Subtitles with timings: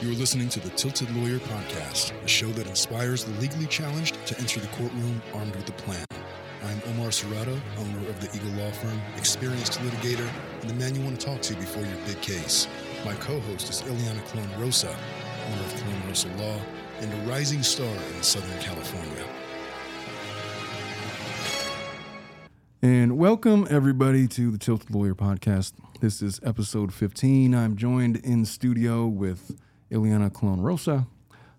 [0.00, 4.14] You are listening to the Tilted Lawyer Podcast, a show that inspires the legally challenged
[4.28, 6.06] to enter the courtroom armed with a plan.
[6.64, 10.26] I'm Omar Serrato, owner of the Eagle Law Firm, experienced litigator,
[10.62, 12.66] and the man you want to talk to before your big case.
[13.04, 16.58] My co-host is Ileana Colon Rosa, owner of Colon Rosa Law,
[17.00, 19.26] and a rising star in Southern California.
[22.80, 25.74] And welcome everybody to the Tilted Lawyer Podcast.
[26.00, 27.54] This is episode 15.
[27.54, 31.06] I'm joined in studio with Ileana Colon Rosa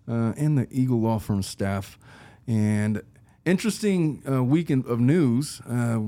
[0.08, 1.98] uh, and the Eagle Law Firm staff.
[2.46, 3.02] And
[3.44, 5.60] interesting uh, weekend of news.
[5.68, 6.00] Uh,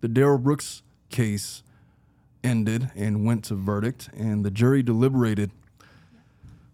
[0.00, 1.62] the Darrell Brooks case
[2.44, 5.50] ended and went to verdict, and the jury deliberated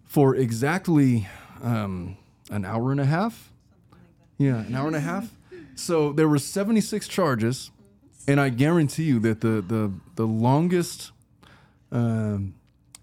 [0.04, 1.26] for exactly
[1.62, 2.16] um,
[2.50, 3.50] an hour and a half.
[4.38, 5.34] Yeah, an hour and a half.
[5.74, 7.70] So there were 76 charges,
[8.28, 11.12] and I guarantee you that the the the longest
[11.90, 12.54] um,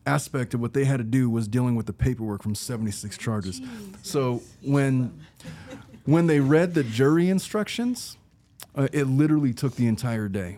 [0.05, 3.61] aspect of what they had to do was dealing with the paperwork from 76 charges.
[4.03, 5.19] So when
[6.05, 8.17] when they read the jury instructions,
[8.75, 10.57] uh, it literally took the entire day.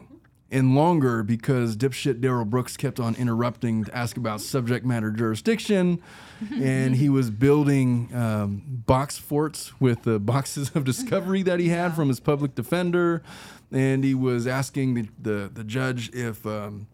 [0.52, 6.00] And longer because dipshit Darrell Brooks kept on interrupting to ask about subject matter jurisdiction,
[6.62, 11.96] and he was building um, box forts with the boxes of discovery that he had
[11.96, 13.24] from his public defender,
[13.72, 16.86] and he was asking the the, the judge if um,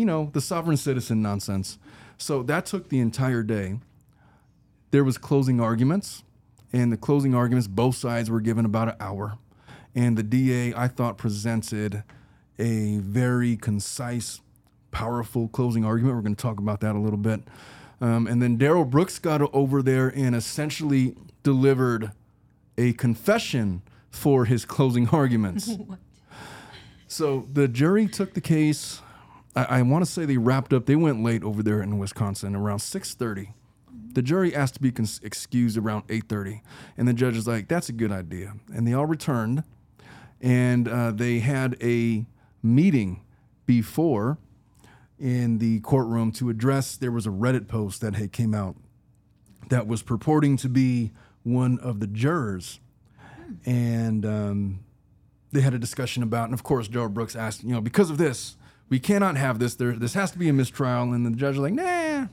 [0.00, 1.78] you know, the sovereign citizen nonsense.
[2.16, 3.80] So that took the entire day.
[4.92, 6.22] There was closing arguments,
[6.72, 9.36] and the closing arguments, both sides were given about an hour.
[9.94, 12.02] And the DA, I thought, presented
[12.58, 14.40] a very concise,
[14.90, 16.16] powerful closing argument.
[16.16, 17.42] We're going to talk about that a little bit.
[18.00, 22.12] Um, and then Darrell Brooks got over there and essentially delivered
[22.78, 25.76] a confession for his closing arguments.
[27.06, 29.02] so the jury took the case
[29.56, 30.86] I, I want to say they wrapped up.
[30.86, 33.54] They went late over there in Wisconsin around six thirty.
[34.12, 36.62] The jury asked to be cons- excused around eight thirty,
[36.96, 39.64] and the judge is like, "That's a good idea." And they all returned,
[40.40, 42.26] and uh, they had a
[42.62, 43.22] meeting
[43.66, 44.38] before
[45.18, 46.96] in the courtroom to address.
[46.96, 48.76] There was a Reddit post that had came out
[49.68, 51.12] that was purporting to be
[51.42, 52.80] one of the jurors,
[53.64, 54.80] and um,
[55.52, 56.46] they had a discussion about.
[56.46, 58.56] And of course, Joe Brooks asked, you know, because of this,
[58.90, 59.76] we cannot have this.
[59.76, 61.14] There, this has to be a mistrial.
[61.14, 62.26] And the judge was like, nah,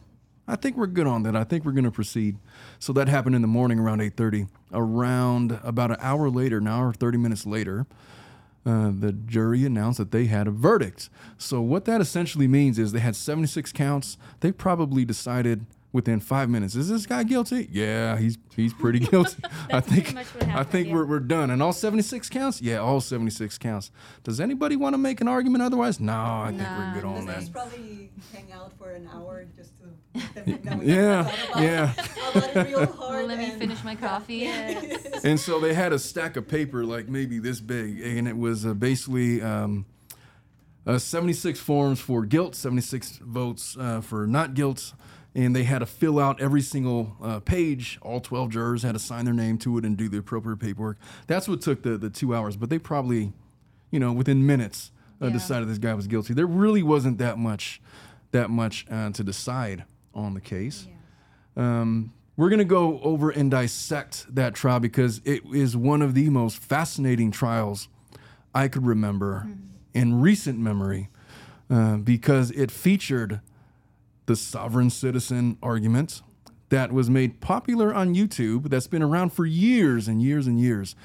[0.47, 1.35] I think we're good on that.
[1.35, 2.38] I think we're going to proceed.
[2.79, 4.50] So that happened in the morning around 8:30.
[4.73, 7.85] Around about an hour later, an hour 30 minutes later,
[8.66, 11.09] uh, the jury announced that they had a verdict.
[11.38, 14.18] So what that essentially means is they had 76 counts.
[14.41, 15.66] They probably decided
[15.97, 16.75] within five minutes.
[16.75, 17.68] Is this guy guilty?
[17.72, 19.41] Yeah, he's he's pretty guilty.
[19.74, 20.94] I think happened, I think yeah.
[20.94, 21.50] we're, we're done.
[21.50, 22.62] And all 76 counts?
[22.62, 23.90] Yeah, all 76 counts.
[24.24, 26.00] Does anybody want to make an argument otherwise?
[26.00, 27.38] No, I think we're good on that.
[27.38, 31.94] Let's probably hang out for an hour just to make them think that Yeah, yeah.
[32.36, 33.28] about it real hard.
[33.28, 34.47] Let me finish my coffee.
[35.24, 38.68] And so they had a stack of paper like maybe this big, and it was
[38.68, 39.88] uh, basically um,
[40.86, 44.94] uh, 76 forms for guilt, 76 votes uh, for not guilt,
[45.38, 48.00] and they had to fill out every single uh, page.
[48.02, 50.98] All 12 jurors had to sign their name to it and do the appropriate paperwork.
[51.28, 53.31] That's what took the, the two hours, but they probably,
[53.92, 55.34] you know, within minutes uh, Yeah.
[55.34, 56.34] decided this guy was guilty.
[56.34, 57.80] There really wasn't that much,
[58.31, 60.88] that much uh, to decide on the case.
[61.56, 66.16] Um, we're going to go over and dissect that trial because it is one of
[66.16, 67.88] the most fascinating trials
[68.56, 69.48] I could remember
[69.94, 71.09] in recent memory
[71.69, 73.40] uh, because it featured
[74.27, 76.21] the sovereign citizen argument
[76.69, 80.95] that was made popular on YouTube that's been around for years and years and years.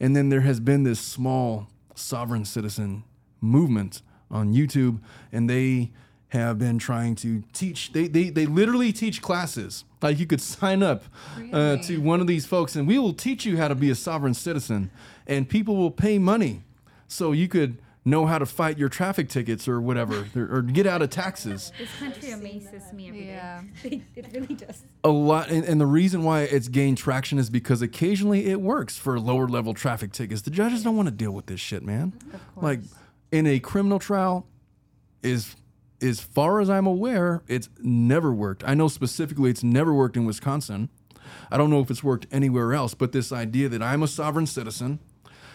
[0.00, 3.02] And then there has been this small sovereign citizen
[3.40, 5.00] movement on YouTube,
[5.32, 5.90] and they
[6.28, 7.92] have been trying to teach.
[7.92, 9.84] They they, they literally teach classes.
[10.00, 11.04] Like you could sign up
[11.52, 13.94] uh, to one of these folks, and we will teach you how to be a
[13.94, 14.90] sovereign citizen,
[15.26, 16.62] and people will pay money
[17.08, 20.86] so you could know how to fight your traffic tickets or whatever, or, or get
[20.86, 21.72] out of taxes.
[21.78, 23.26] This country amazes me every day.
[23.26, 23.62] Yeah.
[24.16, 24.82] it really does.
[25.04, 28.96] a lot and, and the reason why it's gained traction is because occasionally it works
[28.96, 32.12] for lower level traffic tickets the judges don't want to deal with this shit man
[32.56, 32.80] like
[33.30, 34.46] in a criminal trial
[35.22, 35.54] is
[36.02, 40.24] as far as i'm aware it's never worked i know specifically it's never worked in
[40.24, 40.88] wisconsin
[41.50, 44.46] i don't know if it's worked anywhere else but this idea that i'm a sovereign
[44.46, 44.98] citizen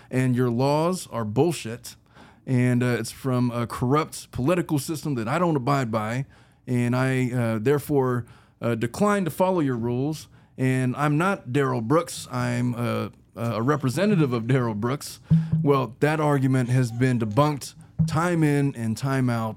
[0.09, 1.95] and your laws are bullshit
[2.45, 6.25] and uh, it's from a corrupt political system that I don't abide by,
[6.67, 8.25] and I uh, therefore
[8.61, 10.27] uh, decline to follow your rules.
[10.57, 12.27] And I'm not Darrell Brooks.
[12.31, 15.19] I'm uh, a representative of Darrell Brooks.
[15.63, 17.73] Well, that argument has been debunked
[18.07, 19.55] time in and time out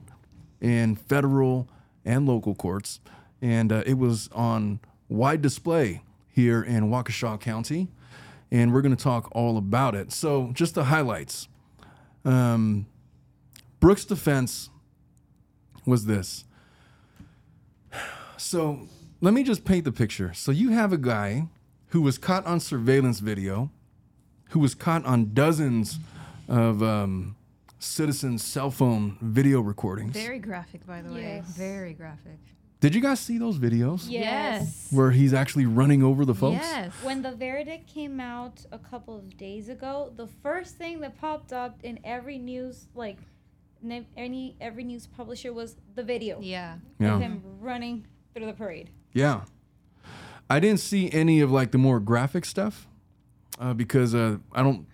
[0.60, 1.68] in federal
[2.04, 3.00] and local courts.
[3.42, 7.88] and uh, it was on wide display here in Waukesha County,
[8.50, 10.12] and we're going to talk all about it.
[10.12, 11.48] So, just the highlights.
[12.26, 12.86] Um,
[13.80, 14.68] Brooks' defense
[15.86, 16.44] was this.
[18.38, 18.86] So,
[19.22, 20.34] let me just paint the picture.
[20.34, 21.48] So, you have a guy
[21.88, 23.70] who was caught on surveillance video,
[24.50, 25.98] who was caught on dozens
[26.46, 27.34] of um,
[27.78, 30.12] citizens' cell phone video recordings.
[30.12, 31.22] Very graphic, by the way.
[31.22, 31.46] Yes.
[31.46, 32.38] Very graphic.
[32.86, 34.86] Did you guys see those videos Yes.
[34.92, 36.60] where he's actually running over the folks?
[36.62, 36.92] Yes.
[37.02, 41.52] When the verdict came out a couple of days ago, the first thing that popped
[41.52, 43.18] up in every news, like
[44.16, 46.76] any every news publisher, was the video Yeah.
[47.00, 47.16] Yeah.
[47.16, 48.90] of him running through the parade.
[49.12, 49.40] Yeah.
[50.48, 52.86] I didn't see any of like the more graphic stuff
[53.58, 54.86] uh, because uh, I don't.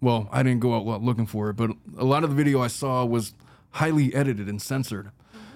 [0.00, 2.66] Well, I didn't go out looking for it, but a lot of the video I
[2.66, 3.32] saw was
[3.70, 5.12] highly edited and censored.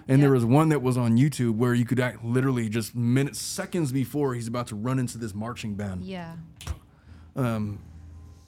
[0.08, 3.38] And there was one that was on YouTube where you could act literally just minutes,
[3.40, 6.34] seconds before he's about to run into this marching band, Yeah.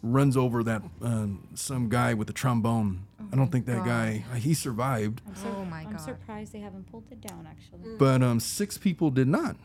[0.03, 3.07] runs over that um, some guy with a trombone.
[3.33, 3.87] I don't think that God.
[3.87, 5.93] guy he survived, I'm sur- Oh my god!
[5.93, 7.47] I'm surprised they haven't pulled it down.
[7.49, 9.57] Actually, but um, six people did not.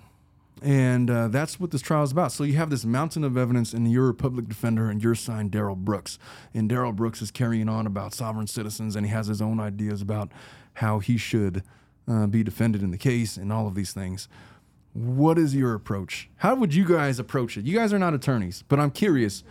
[0.62, 2.34] And uh, that's what this trial is about.
[2.34, 5.52] So you have this mountain of evidence, and you're a public defender, and you're signed
[5.52, 6.20] Darrell Brooks.
[6.54, 10.02] And Darrell Brooks is carrying on about sovereign citizens, and he has his own ideas
[10.02, 10.32] about
[10.76, 11.64] how he should
[12.10, 14.28] uh, be defended in the case and all of these things.
[14.94, 16.30] What is your approach?
[16.38, 17.66] How would you guys approach it?
[17.66, 19.44] You guys are not attorneys, but I'm curious.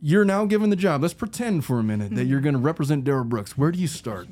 [0.00, 1.02] You're now given the job.
[1.02, 3.56] Let's pretend for a minute that you're going to represent Darrell Brooks.
[3.56, 4.28] Where do you start?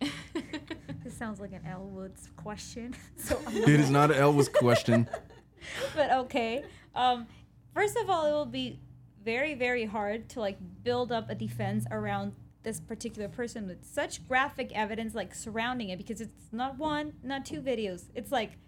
[0.00, 2.94] this sounds like an Elwood's question.
[3.16, 5.08] so, It is not an Elvis question.
[5.94, 6.64] but okay.
[6.94, 7.26] Um,
[7.74, 8.78] first of all, it will be
[9.24, 12.32] very, very hard to like build up a defense around
[12.66, 17.46] this particular person with such graphic evidence like surrounding it because it's not one, not
[17.46, 18.06] two videos.
[18.12, 18.58] It's like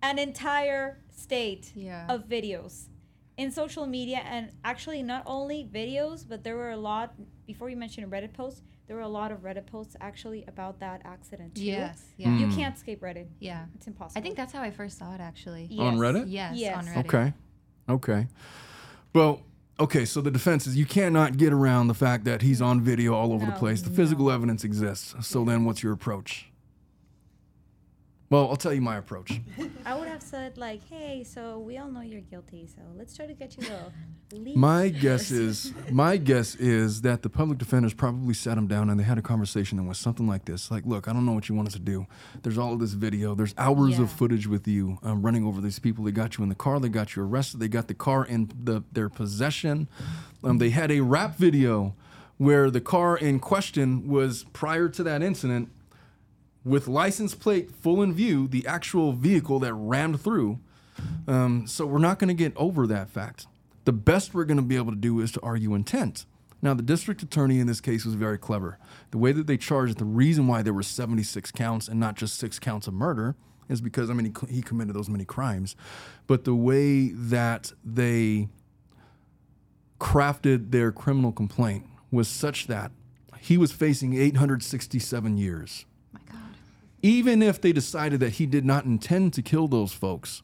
[0.00, 2.06] an entire state Yeah.
[2.08, 2.86] of videos
[3.36, 7.14] in social media and actually not only videos, but there were a lot
[7.44, 11.02] before you mentioned Reddit posts, there were a lot of Reddit posts actually about that
[11.04, 11.62] accident too.
[11.64, 12.04] Yes.
[12.16, 12.28] Yeah.
[12.28, 12.38] Mm.
[12.40, 13.26] You can't escape Reddit.
[13.40, 13.64] Yeah.
[13.74, 14.16] It's impossible.
[14.16, 15.68] I think that's how I first saw it, actually.
[15.76, 16.26] On Reddit?
[16.28, 16.56] Yes.
[16.56, 16.76] Yes.
[16.76, 17.06] On Reddit.
[17.06, 17.32] Okay.
[17.88, 18.28] Okay.
[19.12, 19.42] Well,
[19.78, 23.14] okay, so the defense is you cannot get around the fact that he's on video
[23.14, 23.82] all over the place.
[23.82, 25.14] The physical evidence exists.
[25.26, 26.48] So then what's your approach?
[28.34, 29.40] Well, I'll tell you my approach.
[29.86, 33.26] I would have said like, "Hey, so we all know you're guilty, so let's try
[33.26, 33.64] to get you
[34.32, 38.90] legal My guess is my guess is that the public defenders probably sat him down
[38.90, 41.30] and they had a conversation that was something like this: like, look, I don't know
[41.30, 42.08] what you want us to do.
[42.42, 43.36] There's all of this video.
[43.36, 46.04] There's hours of footage with you um, running over these people.
[46.04, 46.80] They got you in the car.
[46.80, 47.60] They got you arrested.
[47.60, 49.88] They got the car in the, their possession.
[50.42, 51.94] Um, they had a rap video
[52.38, 55.70] where the car in question was prior to that incident
[56.64, 60.58] with license plate full in view, the actual vehicle that rammed through.
[61.28, 63.46] Um, so we're not going to get over that fact.
[63.84, 66.24] The best we're going to be able to do is to argue intent.
[66.62, 68.78] Now, the district attorney in this case was very clever.
[69.10, 72.38] The way that they charged, the reason why there were 76 counts and not just
[72.38, 73.36] six counts of murder
[73.68, 75.76] is because, I mean, he, he committed those many crimes.
[76.26, 78.48] But the way that they
[80.00, 82.92] crafted their criminal complaint was such that
[83.40, 85.84] he was facing 867 years.
[87.04, 90.42] Even if they decided that he did not intend to kill those folks,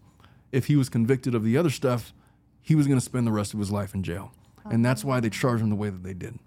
[0.52, 2.12] if he was convicted of the other stuff,
[2.60, 4.30] he was going to spend the rest of his life in jail.
[4.70, 6.38] And that's why they charged him the way that they did.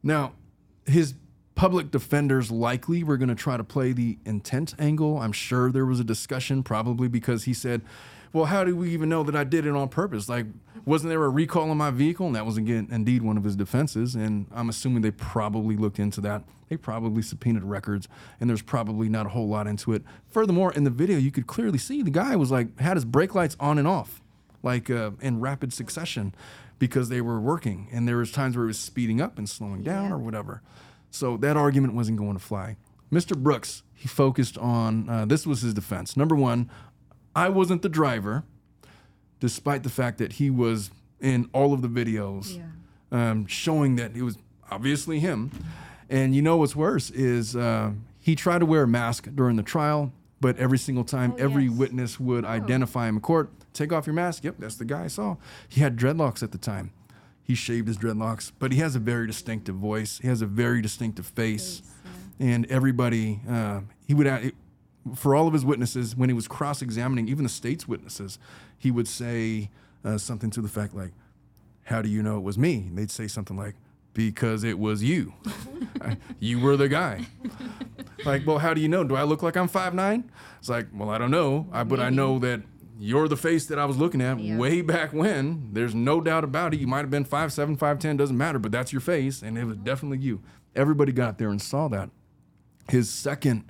[0.00, 0.34] Now,
[0.86, 1.14] his
[1.56, 5.18] public defenders likely were going to try to play the intent angle.
[5.18, 7.82] I'm sure there was a discussion, probably because he said,
[8.32, 10.28] Well, how do we even know that I did it on purpose?
[10.28, 10.46] Like,
[10.84, 12.26] wasn't there a recall on my vehicle?
[12.26, 14.14] And that was again, indeed one of his defenses.
[14.14, 16.44] And I'm assuming they probably looked into that.
[16.68, 18.08] They probably subpoenaed records,
[18.40, 20.02] and there's probably not a whole lot into it.
[20.30, 23.34] Furthermore, in the video, you could clearly see the guy was like, had his brake
[23.34, 24.22] lights on and off
[24.62, 26.34] like uh, in rapid succession
[26.78, 29.82] because they were working and there was times where it was speeding up and slowing
[29.82, 30.62] down or whatever
[31.10, 32.76] so that argument wasn't going to fly
[33.12, 36.70] mr brooks he focused on uh, this was his defense number one
[37.34, 38.44] i wasn't the driver
[39.40, 43.30] despite the fact that he was in all of the videos Yeah.
[43.30, 44.38] um, showing that it was
[44.70, 45.50] obviously him.
[46.08, 49.62] And you know what's worse is uh, he tried to wear a mask during the
[49.62, 51.72] trial, but every single time, Oh, every yes.
[51.76, 53.50] witness would identify him in court.
[53.72, 54.44] Take off your mask.
[54.44, 55.36] Yep, that's the guy I saw.
[55.68, 56.92] He had dreadlocks at the time.
[57.42, 60.18] He shaved his dreadlocks, but he has a very distinctive voice.
[60.22, 61.82] He has a very distinctive face,
[62.38, 64.52] and everybody uh, he would.
[65.16, 68.38] For all of his witnesses, when he was cross-examining even the state's witnesses,
[68.78, 69.70] he would say
[70.04, 71.10] uh, something to the fact like,
[71.84, 72.74] how do you know it was me?
[72.88, 73.74] And they'd say something like,
[74.14, 75.32] because it was you.
[76.38, 77.26] you were the guy.
[78.24, 79.02] Like, well, how do you know?
[79.04, 80.30] Do I look like I'm five nine?
[80.60, 82.62] It's like, well, I don't know, I, but I know that
[83.00, 84.56] you're the face that I was looking at Yeah.
[84.56, 85.70] way back when.
[85.72, 86.78] There's no doubt about it.
[86.78, 89.58] You might have been five seven, five ten, doesn't matter, but that's your face, and
[89.58, 90.40] it was definitely you.
[90.76, 92.10] Everybody got there and saw that.
[92.88, 93.64] His second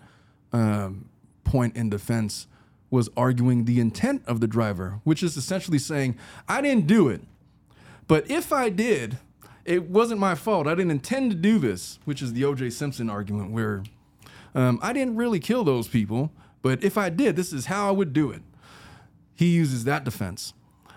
[0.53, 1.09] um,
[1.53, 2.47] point in defense
[2.91, 6.17] was arguing the intent of the driver, which is essentially saying,
[6.49, 7.21] I didn't do it.
[8.09, 9.19] But if I did,
[9.67, 10.67] it wasn't my fault.
[10.67, 12.71] I didn't intend to do this, which is the O.J.
[12.71, 13.83] Simpson argument, where
[14.55, 16.33] um, I didn't really kill those people,
[16.63, 18.41] but if I did, this is how I would do it.
[19.35, 20.55] He uses that defense.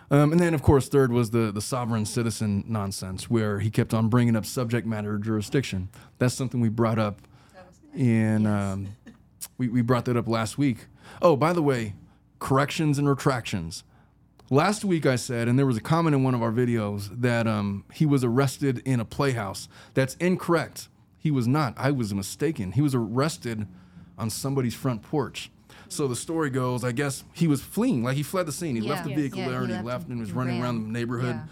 [0.10, 3.94] Um, and then, of course, third was the, the sovereign citizen nonsense, where he kept
[3.94, 5.90] on bringing up subject matter jurisdiction.
[6.18, 7.20] That's something we brought up
[7.94, 8.88] in, um,
[9.58, 10.88] we, we brought that up last week.
[11.22, 11.94] Oh, by the way,
[12.40, 13.84] corrections and retractions.
[14.52, 17.48] Last week I said, and there was a comment in one of our videos that
[17.48, 19.68] um, he was arrested in a playhouse.
[19.96, 20.88] That's incorrect.
[21.18, 21.74] He was not.
[21.78, 22.74] I was mistaken.
[22.74, 23.68] He was arrested
[24.18, 25.50] on somebody's front porch.
[25.90, 28.76] So the story goes, I guess he was fleeing, like he fled the scene.
[28.76, 28.90] He Yeah.
[28.92, 30.64] left the vehicle Yeah, there he and he left left and was running ran.
[30.64, 31.36] around the neighborhood.
[31.36, 31.46] Yeah.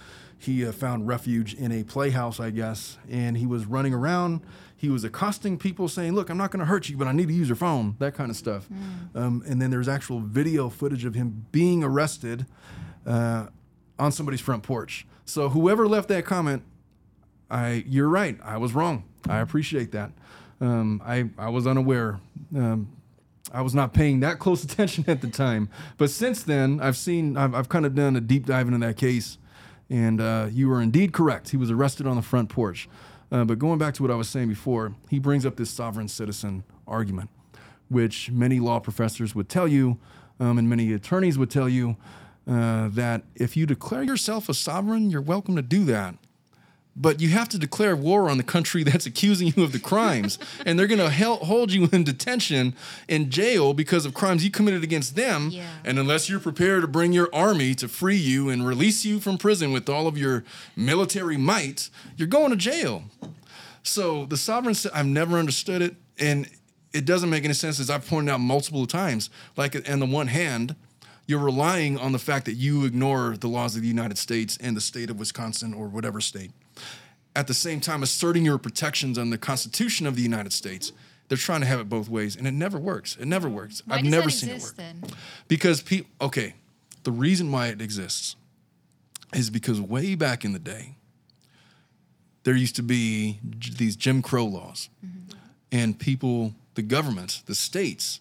[0.43, 4.41] He uh, found refuge in a playhouse, I guess, and he was running around.
[4.75, 7.29] He was accosting people, saying, "Look, I'm not going to hurt you, but I need
[7.29, 8.67] to use your phone." That kind of stuff.
[8.69, 9.19] Mm.
[9.19, 12.45] Um, and then there's actual video footage of him being arrested
[13.05, 13.47] uh,
[13.97, 15.07] on somebody's front porch.
[15.25, 16.63] So whoever left that comment,
[17.49, 18.37] I you're right.
[18.43, 19.05] I was wrong.
[19.29, 20.11] I appreciate that.
[20.59, 22.19] Um, I I was unaware.
[22.55, 22.89] Um,
[23.53, 25.69] I was not paying that close attention at the time.
[25.97, 28.97] But since then, I've seen I've, I've kind of done a deep dive into that
[28.97, 29.37] case,
[29.93, 31.51] and uh, you were indeed correct.
[31.51, 32.89] He was arrested on the front porch.
[33.31, 36.07] Uh, but going back to what I was saying before, he brings up this sovereign
[36.07, 37.29] citizen argument,
[37.89, 39.99] which many law professors would tell you,
[40.39, 41.95] um, and many attorneys would tell you,
[42.47, 46.15] uh, that if you declare yourself a sovereign, you're welcome to do that.
[46.95, 50.37] But you have to declare war on the country that's accusing you of the crimes,
[50.65, 52.75] and they're going to hold you in detention
[53.07, 55.49] in jail because of crimes you committed against them.
[55.49, 55.67] Yeah.
[55.83, 59.37] And unless you're prepared to bring your army to free you and release you from
[59.37, 60.43] prison with all of your
[60.75, 63.03] military might, you're going to jail.
[63.83, 66.47] So the sovereign, I've never understood it, and
[66.93, 67.79] it doesn't make any sense.
[67.79, 70.75] As I've pointed out multiple times, like on the one hand,
[71.25, 74.75] you're relying on the fact that you ignore the laws of the United States and
[74.75, 76.51] the state of Wisconsin or whatever state.
[77.35, 80.91] At the same time, asserting your protections on the Constitution of the United States.
[81.29, 83.15] They're trying to have it both ways, and it never works.
[83.19, 83.81] It never works.
[83.85, 85.11] Why I've never seen exist it work then?
[85.47, 86.11] because people.
[86.21, 86.53] Okay,
[87.03, 88.35] the reason why it exists
[89.33, 90.95] is because way back in the day,
[92.43, 93.39] there used to be
[93.77, 94.89] these Jim Crow laws,
[95.71, 98.19] and people, the governments, the states,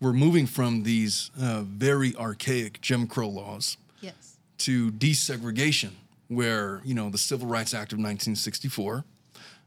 [0.00, 4.36] were moving from these uh, very archaic Jim Crow laws Yes.
[4.58, 5.92] to desegregation,
[6.34, 9.04] where you know the Civil Rights Act of 1964,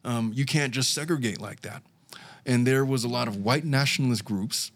[0.04, 1.84] um, you can't just segregate like that.
[2.46, 4.72] And there was a lot of white nationalist groups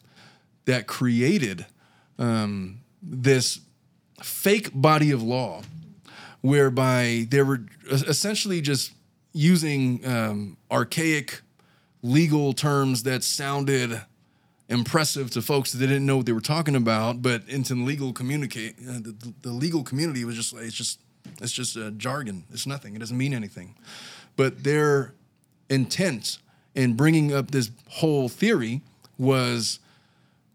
[0.66, 1.66] that created
[2.18, 3.60] um, this
[4.24, 5.62] fake body of law,
[6.42, 8.92] whereby they were essentially just
[9.34, 11.42] using um, archaic
[12.02, 14.02] legal terms that sounded
[14.70, 18.14] impressive to folks that didn't know what they were talking about, but into the legal
[18.14, 21.00] communicate uh, the, the legal community was just it's just
[21.42, 22.44] it's just uh, jargon.
[22.52, 22.96] It's nothing.
[22.96, 23.76] It doesn't mean anything.
[24.36, 25.14] But their
[25.70, 26.40] intent
[26.76, 28.82] in bringing up this whole theory
[29.18, 29.80] was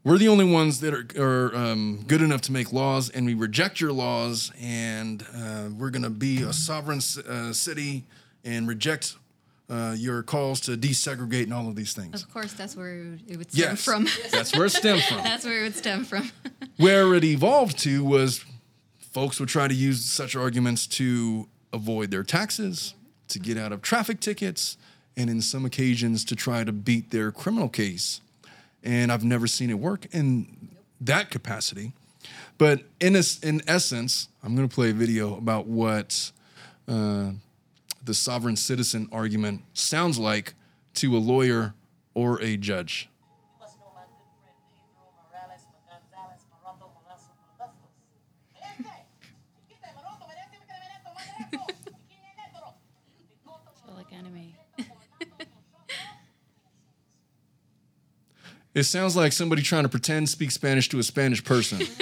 [0.04, 3.32] we're the only ones that are, are um, good enough to make laws, and we
[3.34, 8.04] reject your laws, and uh, we're going to be a sovereign uh, city
[8.44, 9.16] and reject
[9.70, 12.22] uh, your calls to desegregate and all of these things.
[12.22, 14.06] Of course, that's where it would stem Yes, from.
[14.30, 15.16] that's where it stems from.
[15.24, 16.30] that's where it would stem from.
[16.76, 18.44] Where it evolved to was
[19.14, 22.94] folks would try to use such arguments to avoid their taxes,
[23.28, 24.76] to get out of traffic tickets,
[25.16, 28.20] and in some occasions to try to beat their criminal case.
[28.82, 30.68] And I've never seen it work in
[31.00, 31.92] that capacity.
[32.58, 36.32] But in, in essence, I'm going to play a video about what
[36.88, 37.30] uh,
[38.04, 40.54] the sovereign citizen argument sounds like
[40.94, 41.74] to a lawyer
[42.14, 43.08] or a judge.
[58.74, 61.80] It sounds like somebody trying to pretend speak Spanish to a Spanish person.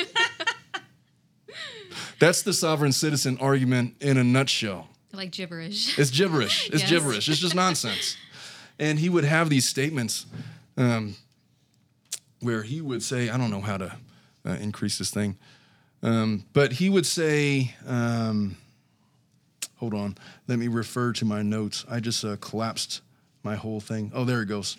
[2.18, 4.88] That's the sovereign citizen argument in a nutshell.
[5.12, 5.98] like gibberish.
[5.98, 6.70] It's gibberish.
[6.70, 6.90] It's Yes.
[6.90, 7.28] gibberish.
[7.28, 8.16] It's just nonsense.
[8.78, 10.24] And he would have these statements
[10.76, 11.16] um,
[12.40, 13.96] where he would say, I don't know how to
[14.46, 15.36] uh, increase this thing,
[16.02, 18.56] um, but he would say, um,
[19.76, 20.16] hold on,
[20.48, 21.84] let me refer to my notes.
[21.90, 23.02] I just uh, collapsed
[23.42, 24.10] my whole thing.
[24.14, 24.76] Oh, there it goes.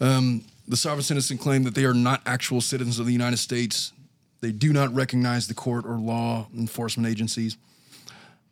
[0.00, 3.92] Um, the sovereign citizen claim that they are not actual citizens of the United States.
[4.40, 7.56] They do not recognize the court or law enforcement agencies.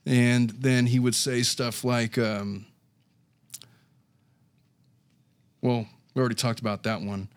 [0.07, 2.67] And then he would say stuff like, um,
[5.61, 7.29] well, we already talked about that one.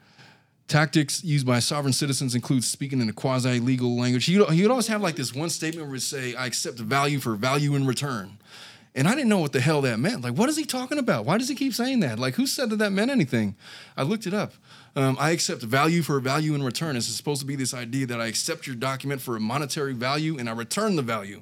[0.68, 4.26] Tactics used by sovereign citizens include speaking in a quasi legal language.
[4.26, 6.80] He would, he would always have like this one statement where he'd say, I accept
[6.80, 8.38] value for value in return.
[8.96, 10.22] And I didn't know what the hell that meant.
[10.22, 11.26] Like, what is he talking about?
[11.26, 12.20] Why does he keep saying that?
[12.20, 13.56] Like, who said that that meant anything?
[13.98, 14.54] I looked it up.
[14.96, 16.96] Um, I accept value for value in return.
[16.96, 20.38] It's supposed to be this idea that I accept your document for a monetary value
[20.38, 21.42] and I return the value,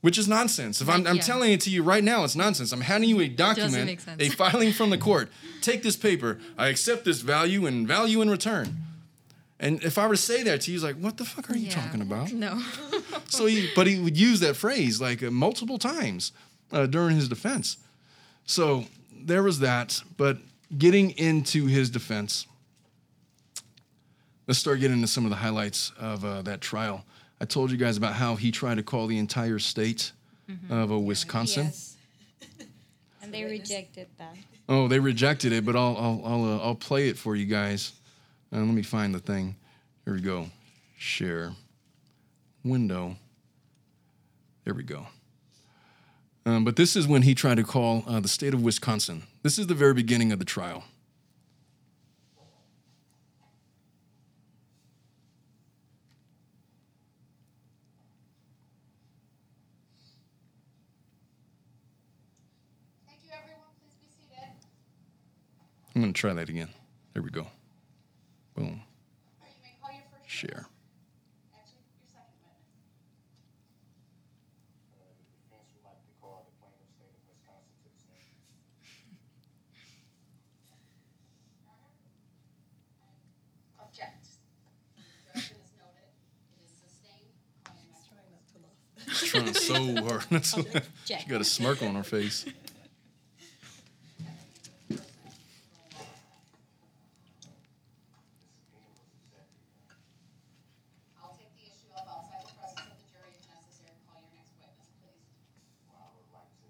[0.00, 0.80] which is nonsense.
[0.80, 1.22] If I'm, I'm Yeah.
[1.22, 2.72] telling it to you right now, it's nonsense.
[2.72, 5.30] I'm handing you a document, a filing from the court.
[5.60, 6.38] Take this paper.
[6.56, 8.78] I accept this value and value in return.
[9.62, 11.56] And if I were to say that to you, he's like, what the fuck are
[11.56, 11.74] you Yeah.
[11.82, 12.32] talking about?
[12.32, 12.60] No.
[13.28, 16.32] So he, but he would use that phrase like uh, multiple times
[16.70, 17.78] uh, during his defense.
[18.44, 20.02] So there was that.
[20.18, 20.36] But
[20.76, 22.46] getting into his defense,
[24.46, 27.04] let's start getting into some of the highlights of uh, that trial.
[27.40, 30.12] I told you guys about how he tried to call the entire state
[30.68, 31.66] of uh, Wisconsin.
[31.66, 31.96] Yes.
[33.22, 34.34] And they rejected that.
[34.68, 37.92] Oh, they rejected it, but I'll I'll I'll, uh, I'll play it for you guys.
[38.52, 39.56] Uh, let me find the thing.
[40.04, 40.50] Here we go.
[40.98, 41.52] Share.
[42.64, 43.16] Window.
[44.64, 45.06] There we go.
[46.44, 49.22] Um, but this is when he tried to call uh, the state of Wisconsin.
[49.42, 50.84] This is the very beginning of the trial.
[63.06, 63.62] Thank you, everyone.
[63.80, 64.48] Please be seated.
[65.94, 66.68] I'm going to try that again.
[67.14, 67.46] There we go.
[68.54, 68.82] Boom.
[68.84, 70.66] You may call your first Share.
[71.56, 72.76] Actually, your second witness.
[74.92, 78.28] Uh, defense would like to call the plaintiff state of Wisconsin to the stand.
[83.80, 84.24] Object.
[85.32, 86.12] Objection is noted.
[86.52, 87.32] It is sustained.
[87.64, 88.52] Call your next
[89.32, 89.64] Trying to laugh.
[89.64, 90.84] She's trying so hard.
[91.22, 92.44] She got a smirk on her face.
[101.22, 103.96] I'll take the issue up outside the presence of the jury if necessary.
[104.10, 105.22] Call your next witness, please.
[105.86, 106.68] Well, I would like to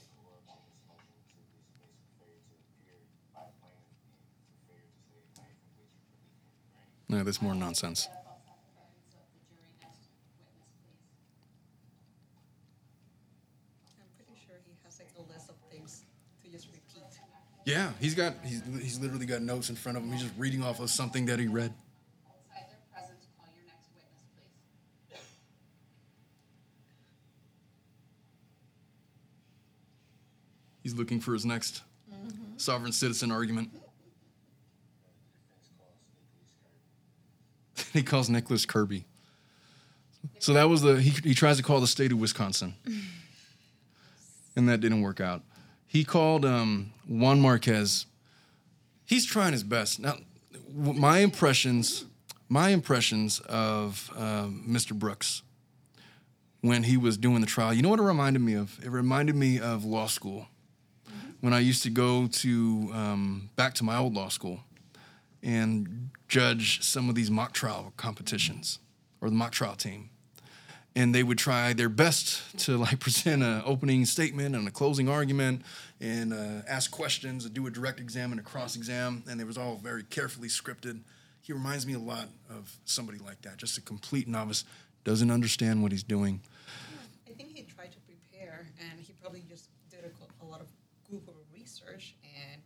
[0.00, 2.96] make a word on this motion to dismiss for failure to appear
[3.36, 4.16] by the plaintiff and
[4.48, 6.80] for failure to state a claim from which relief can be granted.
[6.80, 6.80] No, that's more nonsense.
[6.80, 6.88] Get up outside the presence of the jury.
[6.88, 6.88] Next witness, please.
[6.88, 8.08] I'm pretty sure he has like a list of things to more nonsense.
[17.70, 20.10] Yeah, he's got he's he's literally got notes in front of him.
[20.10, 21.72] He's just reading off of something that he read.
[22.92, 25.22] Presence, call your next witness.
[30.82, 31.82] He's looking for his next
[32.56, 33.70] sovereign citizen argument.
[37.92, 39.04] he calls Nicholas Kirby.
[40.38, 42.74] So that was the he, he tries to call the state of Wisconsin,
[44.56, 45.42] and that didn't work out.
[45.86, 48.06] He called um, Juan Marquez.
[49.04, 49.98] He's trying his best.
[49.98, 50.16] Now,
[50.72, 52.04] my impressions,
[52.48, 54.92] my impressions of um, Mr.
[54.92, 55.42] Brooks
[56.60, 57.72] when he was doing the trial.
[57.72, 58.78] You know what it reminded me of?
[58.84, 60.46] It reminded me of law school
[61.40, 64.60] when I used to go to um, back to my old law school
[65.42, 68.78] and judge some of these mock trial competitions
[69.20, 70.10] or the mock trial team.
[70.96, 75.08] And they would try their best to like present an opening statement and a closing
[75.08, 75.62] argument
[76.00, 79.22] and uh, ask questions and do a direct exam and a cross exam.
[79.28, 81.00] And it was all very carefully scripted.
[81.42, 84.64] He reminds me a lot of somebody like that, just a complete novice,
[85.04, 86.40] doesn't understand what he's doing.
[87.26, 90.66] I think he tried to prepare, and he probably just did a, a lot of
[91.10, 92.60] Google research and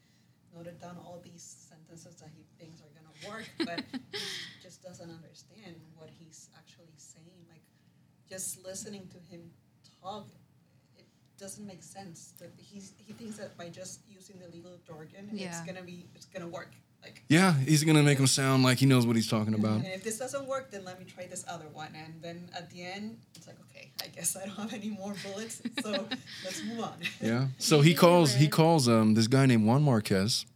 [0.54, 3.82] noted down all these sentences that he thinks are gonna work, but
[4.12, 4.18] he
[4.62, 7.44] just doesn't understand what he's actually saying.
[7.48, 7.62] Like,
[8.28, 9.50] just listening to him
[10.02, 10.28] talk,
[10.96, 11.04] it
[11.38, 12.34] doesn't make sense.
[12.38, 16.26] That he's he thinks that by just using the legal jargon, it's gonna be it's
[16.26, 16.72] gonna work.
[17.02, 19.76] Like, Yeah, he's gonna make him sound like he knows what he's talking about.
[19.84, 21.88] and if this doesn't work, then let me try this other one.
[21.94, 25.14] And then at the end, it's like, okay, I guess I don't have any more
[25.22, 25.90] bullets, so
[26.44, 26.94] let's move on.
[27.20, 27.48] Yeah.
[27.58, 30.46] So he calls he calls um this guy named Juan Marquez,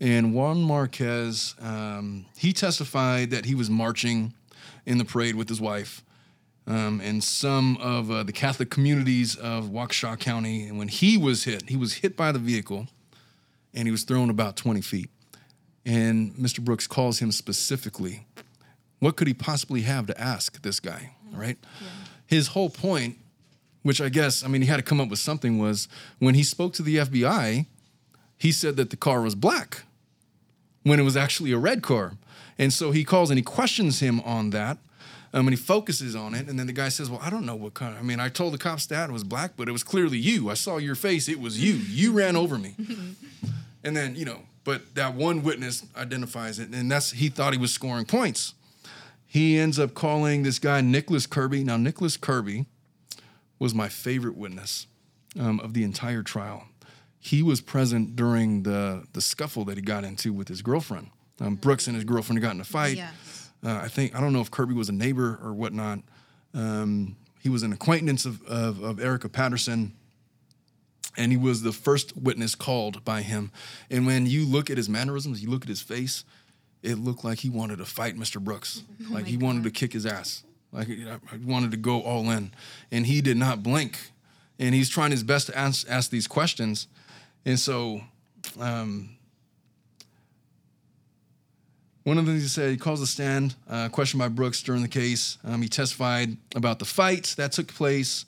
[0.00, 4.34] and Juan Marquez um, he testified that he was marching
[4.86, 6.02] in the parade with his wife,
[6.66, 10.66] um, and some of uh, the Catholic communities of Waukesha County.
[10.66, 12.88] And when he was hit, he was hit by the vehicle,
[13.74, 15.10] and he was thrown about twenty feet.
[15.84, 16.60] And Mr.
[16.60, 18.26] Brooks calls him specifically.
[18.98, 21.14] What could he possibly have to ask this guy?
[21.32, 21.58] Right.
[22.26, 23.16] His whole point
[23.82, 26.42] which I guess, I mean, he had to come up with something, was when he
[26.42, 27.66] spoke to the FBI,
[28.36, 29.84] he said that the car was black
[30.82, 32.12] when it was actually a red car.
[32.58, 34.78] And so he calls and he questions him on that.
[35.32, 36.48] Um, and he focuses on it.
[36.48, 37.96] And then the guy says, Well, I don't know what kind.
[37.96, 40.50] I mean, I told the cops that it was black, but it was clearly you.
[40.50, 41.28] I saw your face.
[41.28, 41.74] It was you.
[41.74, 42.74] You ran over me.
[43.84, 46.70] and then, you know, but that one witness identifies it.
[46.70, 48.54] And that's, he thought he was scoring points.
[49.24, 51.62] He ends up calling this guy Nicholas Kirby.
[51.62, 52.66] Now, Nicholas Kirby
[53.60, 54.88] was my favorite witness
[55.38, 56.66] um, of the entire trial.
[57.20, 61.10] He was present during the the scuffle that he got into with his girlfriend.
[61.40, 62.96] Um, Brooks and his girlfriend got in a fight.
[62.96, 63.50] Yes.
[63.64, 66.00] Uh, I think I don't know if Kirby was a neighbor or whatnot.
[66.54, 69.92] Um, he was an acquaintance of, of of Erica Patterson,
[71.16, 73.52] and he was the first witness called by him.
[73.90, 76.24] And when you look at his mannerisms, you look at his face,
[76.82, 78.40] it looked like he wanted to fight Mr.
[78.40, 78.82] Brooks.
[79.10, 80.42] like he wanted to kick his ass.
[80.72, 82.52] Like he he wanted to go all in,
[82.90, 83.98] and he did not blink.
[84.58, 86.86] And he's trying his best to ask, ask these questions,
[87.44, 88.00] and so.
[88.58, 89.16] Um,
[92.02, 94.80] one of the things he said, he calls the stand, uh, questioned by Brooks during
[94.80, 95.36] the case.
[95.44, 98.24] Um, he testified about the fight that took place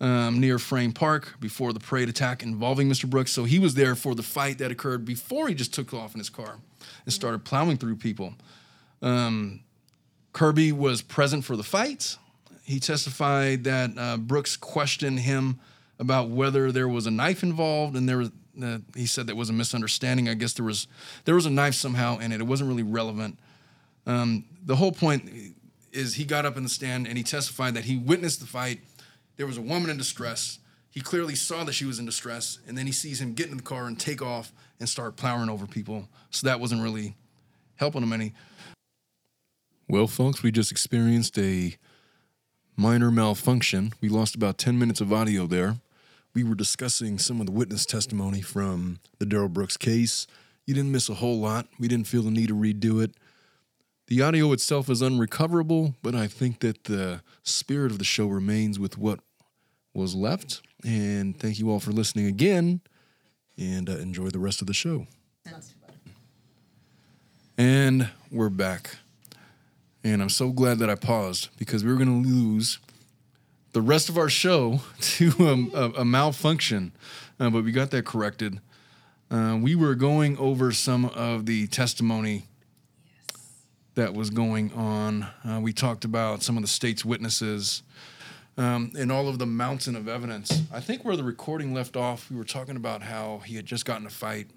[0.00, 3.08] um, near Frame Park before the parade attack involving Mr.
[3.08, 3.32] Brooks.
[3.32, 6.20] So he was there for the fight that occurred before he just took off in
[6.20, 6.56] his car
[7.04, 8.34] and started plowing through people.
[9.02, 9.60] Um,
[10.32, 12.16] Kirby was present for the fight.
[12.62, 15.58] He testified that uh, Brooks questioned him
[15.98, 18.30] about whether there was a knife involved, and there was.
[18.94, 20.28] He said that was a misunderstanding.
[20.28, 20.86] I guess there was
[21.24, 22.40] there was a knife somehow in it.
[22.40, 23.38] It wasn't really relevant.
[24.06, 25.30] Um, the whole point
[25.92, 28.80] is he got up in the stand and he testified that he witnessed the fight.
[29.36, 30.58] There was a woman in distress.
[30.90, 33.56] He clearly saw that she was in distress, and then he sees him get in
[33.56, 36.08] the car and take off and start plowing over people.
[36.30, 37.14] So that wasn't really
[37.76, 38.32] helping him any.
[39.88, 41.76] Well, folks, we just experienced a
[42.76, 43.92] minor malfunction.
[44.00, 45.76] We lost about 10 minutes of audio there.
[46.32, 50.26] We were discussing some of the witness testimony from the Darrell Brooks case.
[50.64, 51.66] You didn't miss a whole lot.
[51.78, 53.14] We didn't feel the need to redo it.
[54.06, 58.78] The audio itself is unrecoverable, but I think that the spirit of the show remains
[58.78, 59.20] with what
[59.94, 60.62] was left.
[60.84, 62.80] And thank you all for listening again,
[63.58, 65.06] and uh, enjoy the rest of the show.
[67.58, 68.96] And we're back.
[70.02, 72.78] And I'm so glad that I paused because we were going to lose
[73.72, 76.92] the rest of our show to um, a, a malfunction,
[77.38, 78.60] uh, but we got that corrected.
[79.30, 82.46] Uh, we were going over some of the testimony
[83.94, 85.26] that was going on.
[85.44, 87.82] Uh, we talked about some of the state's witnesses
[88.56, 90.62] um, and all of the mountain of evidence.
[90.72, 93.84] I think where the recording left off, we were talking about how he had just
[93.84, 94.48] gotten a fight.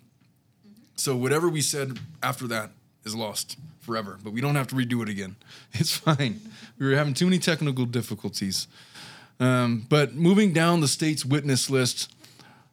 [0.95, 2.71] So whatever we said after that
[3.05, 5.35] is lost forever, but we don't have to redo it again.
[5.73, 6.39] It's fine.
[6.79, 8.67] We were having too many technical difficulties.
[9.43, 12.13] Um, but moving down the state's witness list,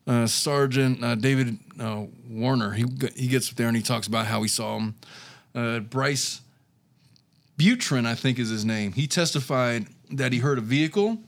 [0.06, 2.84] uh, Sergeant uh, David uh, Warner, he,
[3.16, 4.94] he gets up there and he talks about how he saw him.
[5.52, 6.42] Uh, Bryce
[7.58, 8.92] Butrin, I think is his name.
[8.92, 11.18] He testified that he heard a vehicle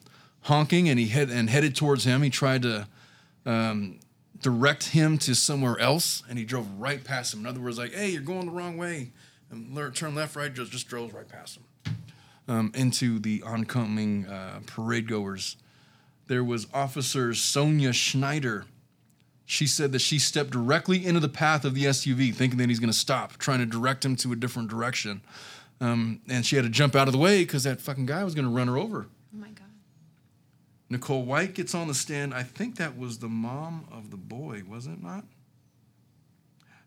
[0.43, 2.23] honking and he head and headed towards him.
[2.23, 2.87] He tried to
[3.45, 3.99] um,
[4.41, 7.41] direct him to somewhere else, and he drove right past him.
[7.41, 9.11] In other words, like, "Hey, you're going the wrong way,"
[9.51, 10.55] and turn left, right.
[10.55, 11.65] Just just drove right past him
[12.49, 15.57] um, into the oncoming uh, parade goers.
[16.27, 18.65] There was Officer Sonia Schneider.
[19.45, 22.79] She said that she stepped directly into the path of the SUV, thinking that he's
[22.79, 25.21] going to stop, trying to direct him to a different direction.
[25.81, 28.35] Um, and she had to jump out of the way because that fucking guy was
[28.35, 29.09] going to run her over.
[29.35, 29.67] Oh my God.
[30.89, 32.33] Nicole White gets on the stand.
[32.33, 35.25] I think that was the mom of the boy, was it not?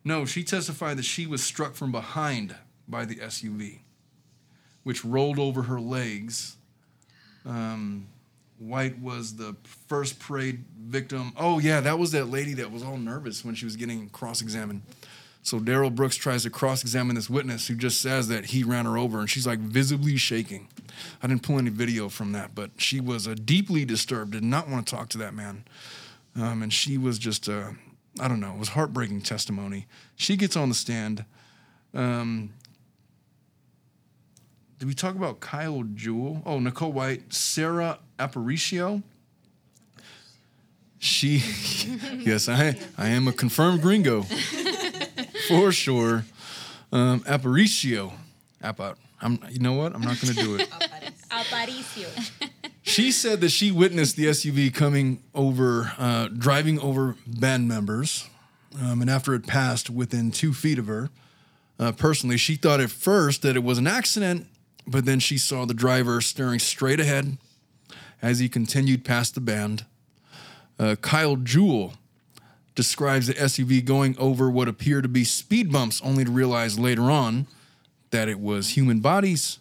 [0.03, 2.55] No, she testified that she was struck from behind
[2.87, 3.79] by the SUV,
[4.86, 6.56] which rolled over her legs.
[7.45, 8.08] Um,
[8.60, 9.56] White was the
[9.88, 11.34] first parade victim.
[11.36, 14.41] Oh, yeah, that was that lady that was all nervous when she was getting cross
[14.41, 14.84] examined.
[15.41, 18.86] So Darrell Brooks tries to cross examine this witness who just says that he ran
[18.86, 20.67] her over, and she's like visibly shaking.
[21.21, 24.69] I didn't pull any video from that, but she was uh, deeply disturbed, did not
[24.69, 25.65] want to talk to that man.
[26.36, 27.71] Um, and she was just, uh,
[28.19, 29.88] I don't know, it was heartbreaking testimony.
[30.15, 31.26] She gets on the stand.
[31.93, 32.54] Um,
[34.79, 36.41] did we talk about Kyle Jewell?
[36.45, 39.03] Oh, Nicole White, Sarah Aparicio.
[40.99, 41.38] She,
[42.19, 44.23] yes, I, I am a confirmed gringo
[45.47, 46.25] for sure.
[46.91, 48.13] Um, Aparicio,
[48.61, 49.93] Apa, I'm, you know what?
[49.93, 50.69] I'm not going to do it.
[51.29, 52.07] Aparicio.
[52.81, 58.29] She said that she witnessed the SUV coming over, uh, driving over band members,
[58.81, 61.09] um, and after it passed within two feet of her,
[61.79, 64.47] uh, personally, she thought at first that it was an accident,
[64.88, 67.38] but then she saw the driver staring straight ahead
[68.21, 69.86] as he continued past the band.
[70.80, 71.93] Uh, Kyle Jewell
[72.76, 77.04] describes the SUV going over what appear to be speed bumps, only to realize later
[77.04, 77.48] on
[78.12, 79.60] that it was human bodies.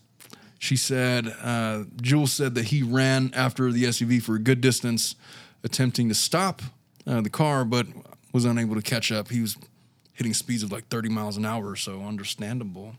[0.58, 5.14] She said, uh, Jules said that he ran after the SUV for a good distance,
[5.62, 6.62] attempting to stop
[7.06, 7.86] uh, the car, but
[8.32, 9.28] was unable to catch up.
[9.30, 9.56] He was
[10.14, 12.94] hitting speeds of like 30 miles an hour, so understandable.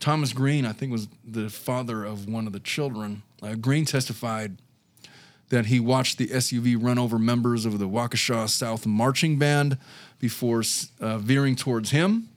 [0.00, 3.22] Thomas Green, I think, was the father of one of the children.
[3.42, 4.58] Uh, Green testified
[5.48, 9.78] that he watched the SUV run over members of the Waukesha South Marching Band
[10.18, 10.62] before
[11.00, 12.28] uh, veering towards him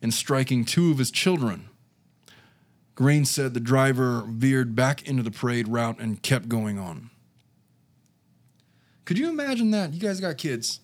[0.00, 1.68] and striking two of his children.
[2.94, 7.10] Green said the driver veered back into the parade route and kept going on.
[9.04, 9.92] Could you imagine that?
[9.92, 10.80] You guys got kids,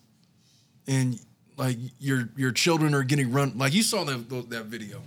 [0.87, 1.19] and
[1.57, 3.57] like your your children are getting run.
[3.57, 5.01] Like you saw that that video,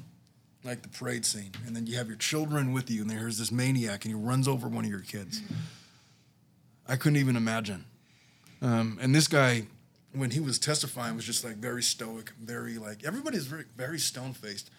[0.65, 3.51] like the parade scene, and then you have your children with you, and there's this
[3.51, 5.41] maniac, and he runs over one of your kids.
[6.87, 7.85] I couldn't even imagine.
[8.61, 9.67] Um, and this guy,
[10.13, 14.33] when he was testifying, was just like very stoic, very like everybody's very very stone
[14.33, 14.71] faced.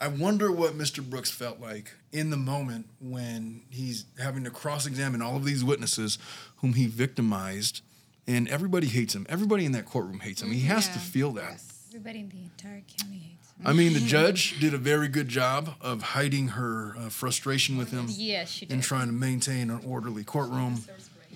[0.00, 1.02] I wonder what Mr.
[1.02, 5.62] Brooks felt like in the moment when he's having to cross examine all of these
[5.62, 6.18] witnesses
[6.56, 7.82] whom he victimized,
[8.26, 9.26] and everybody hates him.
[9.28, 10.50] Everybody in that courtroom hates him.
[10.50, 11.60] He has to feel that.
[11.90, 13.31] Everybody in the entire county hates him.
[13.64, 17.90] I mean, the judge did a very good job of hiding her uh, frustration with
[17.90, 20.84] him Yes, she and trying to maintain an orderly courtroom.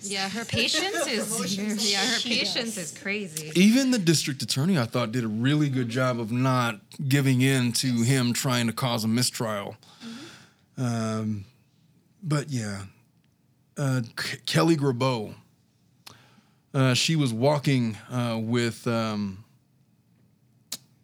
[0.02, 1.56] Yeah, her patience is
[1.92, 3.50] yeah, her patience is crazy.
[3.54, 7.72] Even the district attorney, I thought, did a really good job of not giving in
[7.74, 9.76] to him trying to cause a mistrial.
[10.78, 11.44] Um,
[12.22, 12.82] but yeah,
[13.78, 15.34] uh, K- Kelly Grabeau,
[16.74, 19.44] uh, she was walking uh, with, um,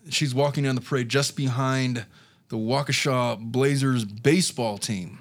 [0.09, 2.07] she's walking down the parade just behind
[2.49, 5.19] the Waukesha Blazers baseball team.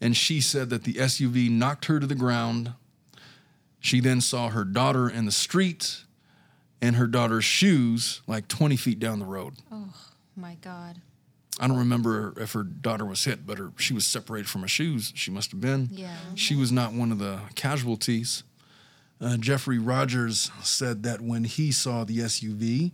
[0.00, 2.72] And she said that the SUV knocked her to the ground.
[3.80, 6.04] She then saw her daughter in the street
[6.82, 9.54] and her daughter's shoes like 20 feet down the road.
[9.70, 9.92] Oh
[10.36, 11.00] my god.
[11.58, 14.68] I don't remember if her daughter was hit, but her, she was separated from her
[14.68, 15.12] shoes.
[15.14, 15.90] She must have been.
[15.92, 16.16] Yeah.
[16.34, 18.44] She was not one of the casualties.
[19.20, 22.92] Uh, Jeffrey Rogers said that when he saw the SUV,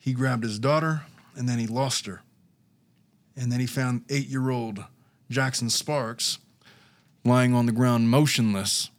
[0.00, 1.02] he grabbed his daughter
[1.36, 2.22] and then he lost her.
[3.36, 4.84] And then he found eight year old
[5.30, 6.38] Jackson Sparks
[7.24, 8.90] lying on the ground motionless.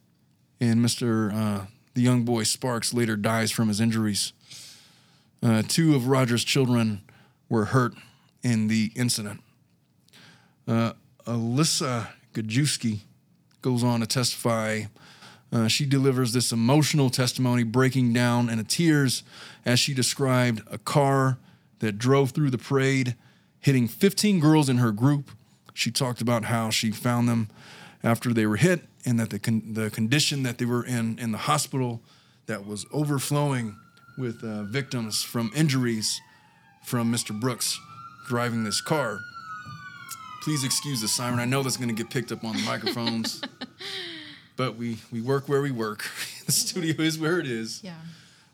[0.61, 1.33] And Mr.
[1.33, 4.31] Uh, the young boy Sparks later dies from his injuries.
[5.43, 7.01] Uh, two of Rogers' children
[7.49, 7.93] were hurt
[8.43, 9.41] in the incident.
[10.67, 10.93] Uh,
[11.25, 12.99] Alyssa Gajewski
[13.61, 14.83] goes on to testify.
[15.51, 19.23] Uh, she delivers this emotional testimony, breaking down in tears
[19.65, 21.37] as she described a car
[21.79, 23.15] that drove through the parade,
[23.59, 25.31] hitting 15 girls in her group.
[25.73, 27.49] She talked about how she found them
[28.03, 31.31] after they were hit and that the, con- the condition that they were in in
[31.31, 32.01] the hospital
[32.45, 33.75] that was overflowing
[34.17, 36.19] with uh, victims from injuries
[36.83, 37.37] from Mr.
[37.37, 37.79] Brooks
[38.27, 39.19] driving this car.
[40.41, 41.39] Please excuse the siren.
[41.39, 43.41] I know that's going to get picked up on the microphones,
[44.61, 46.03] but we, we work where we work.
[46.45, 47.83] the studio is where it is.
[47.83, 47.95] Yeah.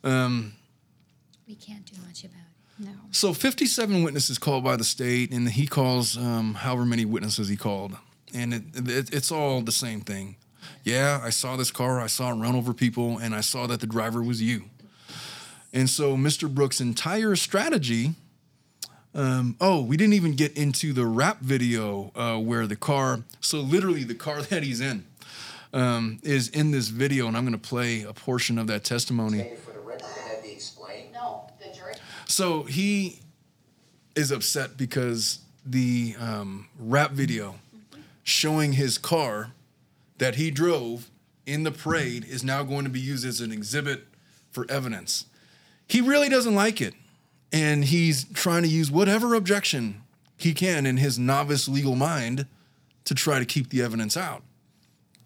[0.06, 0.54] Um,
[1.46, 2.86] We can't do much about it.
[2.86, 2.91] No.
[3.12, 7.58] so 57 witnesses called by the state, and he calls um, however many witnesses he
[7.58, 7.98] called,
[8.34, 10.38] and it, it, it's all the same thing.
[10.86, 12.00] Yeah, I saw this car.
[12.00, 14.65] I saw it run over people, and I saw that the driver was you.
[15.74, 16.48] And so Mr.
[16.54, 18.13] Brooks' entire strategy.
[19.13, 23.24] Um, oh, we didn't even get into the rap video uh, where the car.
[23.41, 25.04] So literally, the car that he's in
[25.73, 29.39] um, is in this video, and I'm going to play a portion of that testimony.
[29.39, 31.13] Stated for the record, can that be explained?
[31.13, 31.93] No, the jury
[32.25, 33.19] So he
[34.15, 37.56] is upset because the um, rap video
[38.23, 39.51] showing his car
[40.17, 41.10] that he drove
[41.45, 44.06] in the parade is now going to be used as an exhibit
[44.51, 45.25] for evidence.
[45.88, 46.93] He really doesn't like it.
[47.53, 50.01] And he's trying to use whatever objection
[50.36, 52.45] he can in his novice legal mind
[53.06, 54.43] to try to keep the evidence out.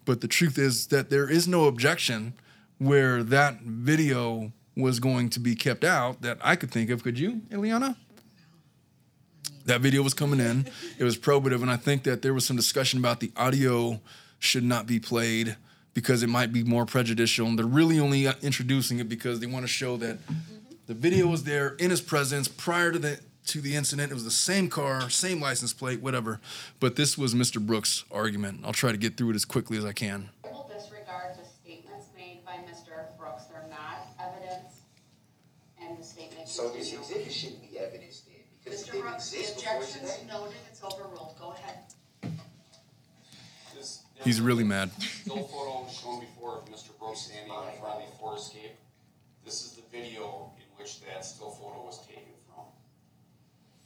[0.04, 2.34] But the truth is that there is no objection
[2.78, 7.02] where that video was going to be kept out that I could think of.
[7.02, 7.96] Could you, Ileana?
[9.64, 10.68] That video was coming in.
[10.98, 14.00] It was probative, and I think that there was some discussion about the audio
[14.40, 15.56] should not be played
[15.94, 17.46] because it might be more prejudicial.
[17.46, 20.18] And they're really only uh, introducing it because they want to show that
[20.86, 24.10] the video was there in his presence prior to the to the incident.
[24.10, 26.40] It was the same car, same license plate, whatever.
[26.80, 27.60] But this was Mr.
[27.64, 28.60] Brooks' argument.
[28.64, 30.30] I'll try to get through it as quickly as I can.
[30.44, 33.16] will disregard the statements made by Mr.
[33.18, 33.44] Brooks.
[33.44, 34.82] They're not evidence,
[35.80, 38.92] and the statement So this exhibit shouldn't be evidence then, because it Mr.
[38.92, 40.32] didn't Brooks, the exist before objection's today.
[40.32, 41.34] noted, it's overruled.
[41.38, 41.78] Go ahead.
[43.74, 44.90] This, He's really mad.
[45.00, 46.96] Still photo shown before of Mr.
[46.98, 48.76] Brooks standing in front before escape.
[49.44, 52.31] This is the video in which that still photo was taken from.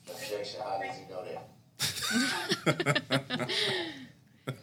[0.08, 1.48] Objection, how does he know that?
[4.46, 4.54] The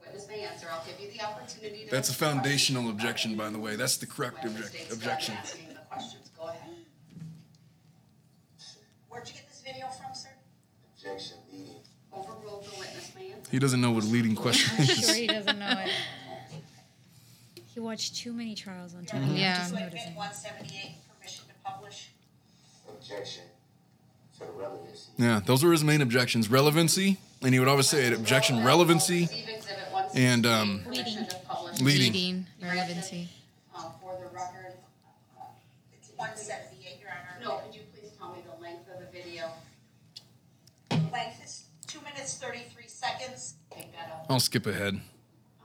[0.00, 0.66] witness may answer.
[0.72, 1.90] I'll give you the opportunity to.
[1.90, 2.16] That's a answer questions.
[2.16, 3.76] foundational objection, by the way.
[3.76, 5.34] That's the correct When object, objection.
[5.34, 6.60] Asking the questions, go ahead.
[9.08, 10.28] Where'd you get this video from, sir?
[10.96, 11.74] Objection, leading.
[12.12, 13.50] Overruled, the witness may answer.
[13.50, 15.00] He doesn't know what a leading question I'm is.
[15.06, 15.90] sure he doesn't know it.
[17.74, 19.36] He watched too many trials on TV.
[19.38, 19.58] Yeah.
[19.58, 20.14] Just To noticing.
[20.14, 22.08] one seventy-eight, permission to publish.
[22.88, 23.42] Objection
[24.38, 25.10] to the relevancy.
[25.18, 26.50] Yeah, those were his main objections.
[26.50, 31.26] Relevancy, and he would always say it, objection, relevancy, Receive exhibit one and um, permission
[31.80, 32.12] leading.
[32.12, 33.28] Leading, relevancy.
[33.74, 34.74] Uh, for the record,
[36.16, 37.44] one seventy-eight, Your Honor.
[37.44, 39.50] no, could you please tell me the length of the video?
[40.90, 43.54] Length is two minutes, thirty-three seconds.
[43.70, 44.26] Take that up.
[44.30, 45.00] I'll skip ahead.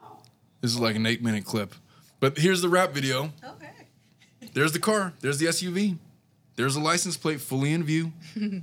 [0.03, 0.17] Oh.
[0.61, 1.73] This is like an eight minute clip.
[2.19, 3.31] But here's the rap video.
[3.43, 3.67] Okay.
[4.53, 5.13] There's the car.
[5.21, 5.97] There's the SUV.
[6.55, 8.11] There's a license plate fully in view.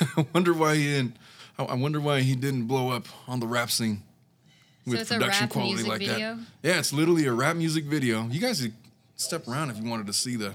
[0.16, 1.16] I wonder why he didn't.
[1.58, 4.02] I I wonder why he didn't blow up on the rap scene
[4.86, 6.34] with it's a production rap quality music like video?
[6.36, 6.46] that.
[6.62, 8.26] Yeah, it's literally a rap music video.
[8.28, 8.74] You guys could
[9.16, 10.54] step around if you wanted to see the.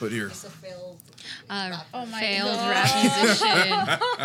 [0.00, 0.98] But here, failed.
[1.48, 2.70] Uh, Oh my failed God.
[2.70, 3.78] rap musician.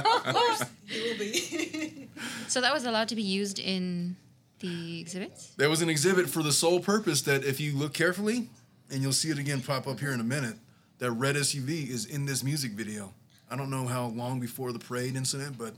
[0.03, 2.07] Of course, will be.
[2.47, 4.15] so that was allowed to be used in
[4.59, 5.49] the exhibits?
[5.57, 8.49] there was an exhibit for the sole purpose that if you look carefully,
[8.91, 10.55] and you'll see it again pop up here in a minute,
[10.99, 13.13] that red SUV is in this music video.
[13.49, 15.73] I don't know how long before the parade incident, but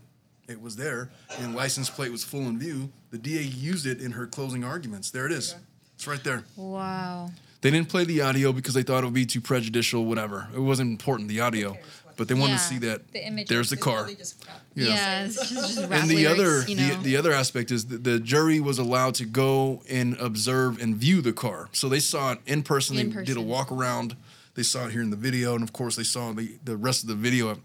[0.47, 2.89] it was there, and license plate was full in view.
[3.11, 5.11] The DA used it in her closing arguments.
[5.11, 5.55] There it is.
[5.95, 6.43] It's right there.
[6.55, 7.29] Wow.
[7.61, 10.47] They didn't play the audio because they thought it would be too prejudicial, whatever.
[10.55, 11.77] It wasn't important, the audio.
[12.19, 12.57] But they want Yeah.
[12.57, 13.99] to see that The there's the car.
[13.99, 14.43] probably just.
[14.75, 14.87] Yeah.
[14.87, 16.95] Yeah, it's just, just and the lyrics, other you know.
[16.97, 20.95] the, the other aspect is that the jury was allowed to go and observe and
[20.97, 24.15] view the car so they saw it in person In they did a walk around
[24.55, 27.03] they saw it here in the video and of course they saw the, the rest
[27.03, 27.57] of the video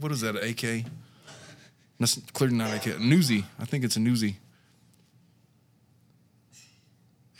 [0.00, 0.84] what is that an ak
[2.00, 4.36] that's clearly not ak an Uzi i think it's an Uzi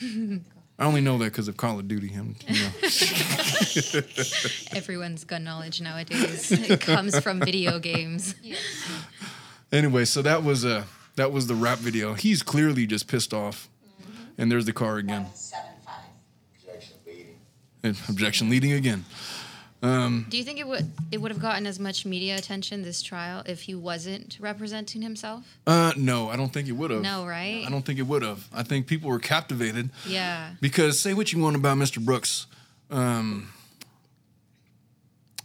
[0.78, 2.12] I only know that because of Call of Duty.
[2.14, 2.70] I'm, you know.
[4.76, 8.34] Everyone's gun knowledge nowadays it comes from video games.
[9.72, 10.84] Anyway, so that was uh
[11.16, 12.14] that was the rap video.
[12.14, 13.68] He's clearly just pissed off,
[14.38, 15.24] and there's the car again.
[15.24, 16.04] One seven five.
[16.62, 17.36] Objection, leading.
[17.82, 19.04] And objection leading again.
[20.30, 23.42] Do you think it would it would have gotten as much media attention this trial
[23.46, 25.44] if he wasn't representing himself?
[25.66, 27.02] Uh, no, I don't think it would have.
[27.02, 27.64] No, right?
[27.66, 28.48] I don't think it would have.
[28.52, 30.50] I think people were captivated Yeah.
[30.60, 32.04] because say what you want about Mr.
[32.04, 32.46] Brooks,
[32.90, 33.52] um,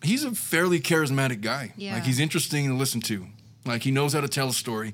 [0.04, 1.74] he's a fairly charismatic guy.
[1.78, 1.94] Yeah.
[1.96, 3.28] Like he's interesting to listen to.
[3.66, 4.94] Like he knows how to tell a story.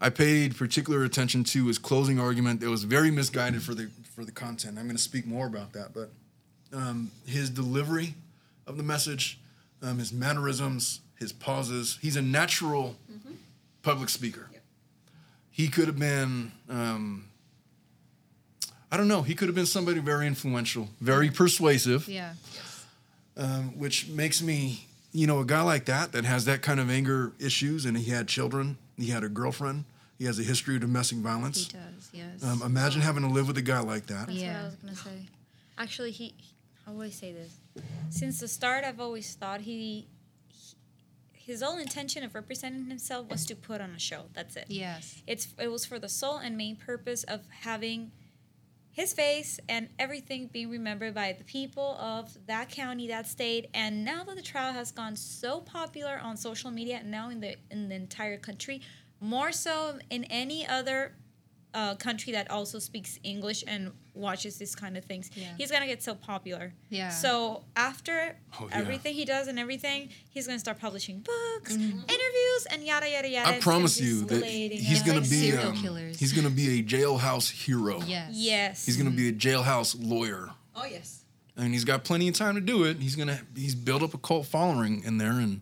[0.00, 2.62] I paid particular attention to his closing argument.
[2.62, 4.78] It was very misguided for the for the content.
[4.78, 6.10] I'm going to speak more about that, but
[6.72, 8.14] um, his delivery
[8.66, 9.38] of the message,
[9.82, 11.98] um, his mannerisms, his pauses.
[12.00, 12.96] He's a natural
[13.82, 14.48] public speaker.
[15.50, 16.52] He could have been.
[16.68, 17.26] Um,
[18.90, 19.22] I don't know.
[19.22, 22.34] He could have been somebody very influential, very persuasive Yeah.
[23.38, 26.90] um, which makes me, you know, a guy like that that has that kind of
[26.90, 29.84] anger issues, and he had children, he had a girlfriend,
[30.18, 31.66] he has a history of domestic violence.
[31.68, 32.44] He does, yes.
[32.44, 34.26] Um, imagine having to live with a guy like that.
[34.26, 35.26] That's what I was gonna say.
[35.78, 36.54] Actually, he, he-
[36.86, 37.58] I always say this.
[38.10, 40.08] Since the start, I've always thought he,
[40.48, 40.76] he,
[41.32, 44.24] his whole intention of representing himself was to put on a show.
[44.34, 44.66] That's it.
[44.68, 45.22] yes.
[45.26, 48.12] It's it was for the sole and main purpose of having
[48.90, 53.70] his face and everything being remembered by the people of that county, that state.
[53.72, 57.40] And now that the trial has gone so popular on social media, and now in
[57.40, 58.82] the in the entire country,
[59.20, 61.14] more so in any other
[61.74, 65.54] uh, country that also speaks English and watches these kind of things, Yeah.
[65.56, 66.74] he's gonna get so popular.
[66.90, 67.08] Yeah.
[67.08, 68.78] So after Oh, yeah.
[68.78, 73.48] everything he does and everything, he's gonna start publishing books, interviews, and yada yada yada.
[73.56, 75.74] I promise you that he's and gonna like be um,
[76.18, 78.02] he's gonna be a jailhouse hero.
[78.06, 78.30] Yes.
[78.32, 78.84] Yes.
[78.86, 81.21] He's gonna be a jailhouse lawyer, Oh yes.
[81.56, 82.96] And he's got plenty of time to do it.
[82.98, 85.60] He's gonna he's built up a cult following in there, and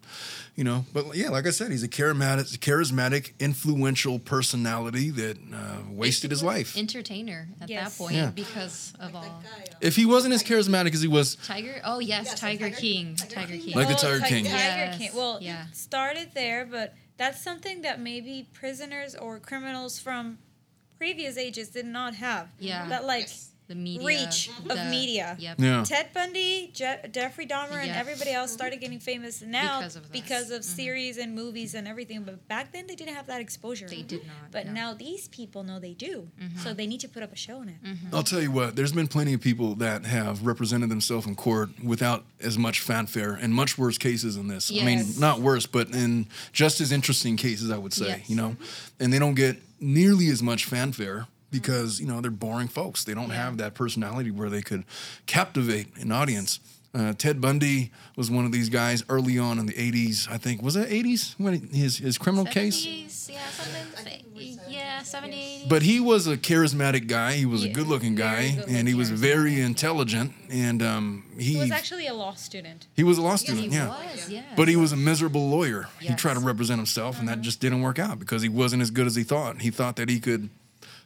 [0.55, 0.85] you know.
[0.93, 6.43] But yeah, like I said, he's a charismatic, charismatic, influential personality that uh, wasted his
[6.43, 6.77] life.
[6.77, 7.97] Entertainer at Yes.
[7.97, 8.31] that point Yeah.
[8.31, 9.43] because of Like all.
[9.43, 9.63] guy.
[9.73, 11.81] uh, If he wasn't as charismatic as he was Tiger?
[11.85, 13.17] Oh yes, Yes, Tiger, Tiger- King.
[13.17, 13.61] Tiger Tiger King.
[13.63, 13.75] King.
[13.77, 14.45] Like the Tiger Ti- King.
[14.45, 14.99] Tiger Yes.
[14.99, 15.11] King.
[15.15, 15.67] Well, Yeah.
[15.73, 20.39] started there, but that's something that maybe prisoners or criminals from
[20.99, 22.49] previous ages did not have.
[22.59, 22.89] Yeah.
[22.89, 23.50] That like Yes.
[23.71, 25.37] The media reach of media.
[25.39, 25.61] Yep.
[25.61, 25.85] Yeah.
[25.85, 30.51] Ted Bundy, Je- Jeffrey Dahmer, and everybody else started getting famous now Because of because
[30.51, 30.77] of mm-hmm.
[30.77, 32.25] series and movies and everything.
[32.25, 33.87] But back then, they didn't have that exposure.
[33.89, 34.73] They did not, But no.
[34.73, 36.29] now these people know they do.
[36.43, 36.59] Mm-hmm.
[36.59, 37.83] So they need to put up a show on it.
[37.85, 38.13] Mm-hmm.
[38.15, 41.71] I'll tell you what, there's been plenty of people that have represented themselves in court
[41.83, 44.69] without as much fanfare and much worse cases than this.
[44.73, 48.29] I mean, not worse, but in just as interesting cases, I would say, Yes.
[48.29, 48.57] you know,
[48.99, 53.05] and they don't get nearly as much fanfare because, you know, they're boring folks.
[53.05, 54.85] They don't have that personality where they could
[55.27, 56.61] captivate an audience.
[56.93, 60.61] Uh, Ted Bundy was one of these guys early on in the 80s, I think.
[60.61, 62.85] Was it 80s when his, his criminal case?
[62.85, 64.21] 70s, yeah, something.
[64.69, 65.69] Yeah, 70s.
[65.69, 67.35] But he was a charismatic guy.
[67.35, 68.75] He was a good-looking guy, good-looking.
[68.75, 70.33] and he was very intelligent.
[70.51, 72.87] And um, he He was actually a law student.
[72.95, 73.89] he was a law he student, yeah.
[73.89, 74.43] was, yeah.
[74.57, 75.89] But he was a miserable lawyer.
[76.01, 78.91] He tried to represent himself, and that just didn't work out because he wasn't as
[78.91, 79.61] good as he thought.
[79.61, 80.49] He thought that he could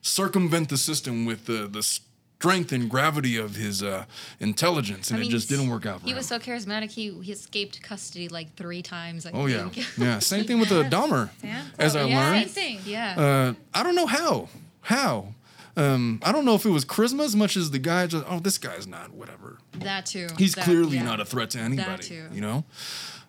[0.05, 4.05] circumvent the system with the the strength and gravity of his uh,
[4.39, 6.19] intelligence, and I it just didn't work out for He him.
[6.19, 6.91] was so charismatic.
[6.91, 9.25] He he escaped custody like three times.
[9.27, 9.87] I oh yeah, think.
[9.99, 10.19] yeah.
[10.33, 11.65] Same thing with the Dahmer, Sam?
[11.79, 12.51] as I yeah, learned.
[12.51, 12.93] Same thing.
[12.93, 13.21] Yeah.
[13.21, 14.49] Uh, I don't know how.
[14.83, 15.29] How?
[15.77, 18.39] Um, I don't know if it was charisma as much as the guy just, oh,
[18.39, 19.59] this guy's not, whatever.
[19.81, 20.29] that too.
[20.39, 21.03] He's That- clearly yeah.
[21.05, 22.05] not a threat to anybody.
[22.05, 22.29] too.
[22.33, 22.65] You know?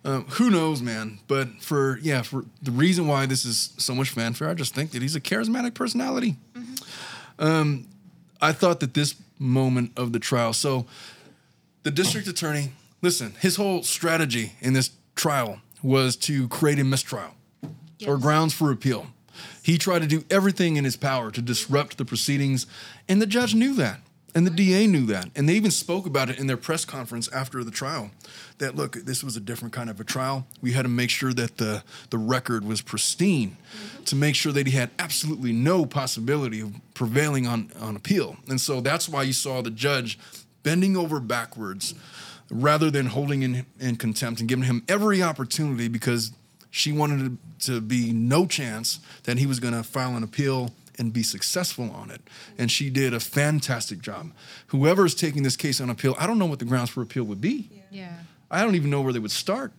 [0.05, 1.19] Um, who knows, man?
[1.27, 4.91] But for, yeah, for the reason why this is so much fanfare, I just think
[4.91, 6.37] that he's a charismatic personality.
[7.39, 7.87] Um,
[8.39, 10.85] I thought that this moment of the trial, so
[11.81, 17.31] the district attorney, listen, his whole strategy in this trial was to create a mistrial
[18.07, 19.07] or grounds for appeal.
[19.63, 22.67] He tried to do everything in his power to disrupt the proceedings,
[23.09, 24.01] and the judge knew that.
[24.35, 25.29] And the DA knew that.
[25.33, 28.11] And they even spoke about it in their press conference after the trial.
[28.57, 30.45] That look, this was a different kind of a trial.
[30.61, 33.55] We had to make sure that the, the record was pristine
[34.03, 38.35] to make sure that he had absolutely no possibility of prevailing on, on appeal.
[38.49, 40.19] And so that's why you saw the judge
[40.63, 41.95] bending over backwards
[42.51, 46.33] rather than holding in, in contempt and giving him every opportunity because
[46.71, 50.71] she wanted to, to be no chance that he was going to file an appeal
[50.97, 52.21] and be successful on it.
[52.57, 54.31] And she did a fantastic job.
[54.67, 57.23] Whoever is taking this case on appeal, I don't know what the grounds for appeal
[57.25, 57.69] would be.
[57.91, 58.13] Yeah.
[58.49, 59.73] I don't even know where they would start.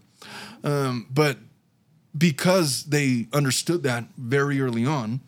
[0.65, 1.39] Um, but
[2.17, 5.21] because they understood that very early on,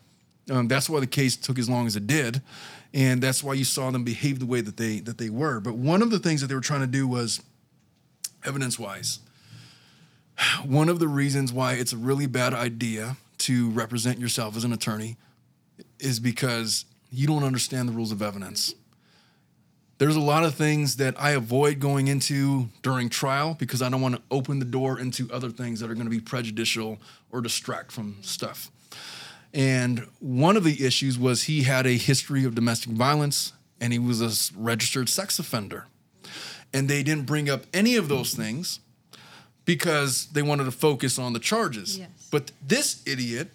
[0.49, 2.41] um, that's why the case took as long as it did,
[2.93, 5.59] and that's why you saw them behave the way that they that they were.
[5.59, 7.41] But one of the things that they were trying to do was
[8.43, 9.19] evidence-wise.
[10.65, 14.73] One of the reasons why it's a really bad idea to represent yourself as an
[14.73, 15.17] attorney
[15.99, 18.73] is because you don't understand the rules of evidence.
[19.97, 24.01] There's a lot of things that I avoid going into during trial because I don't
[24.01, 26.99] want to open the door into other things that are going to be prejudicial
[27.31, 28.71] or distract from stuff.
[29.53, 33.99] And one of the issues was he had a history of domestic violence and he
[33.99, 35.87] was a registered sex offender.
[36.73, 38.79] And they didn't bring up any of those things
[39.65, 41.97] because they wanted to focus on the charges.
[41.97, 42.09] Yes.
[42.31, 43.49] But this idiot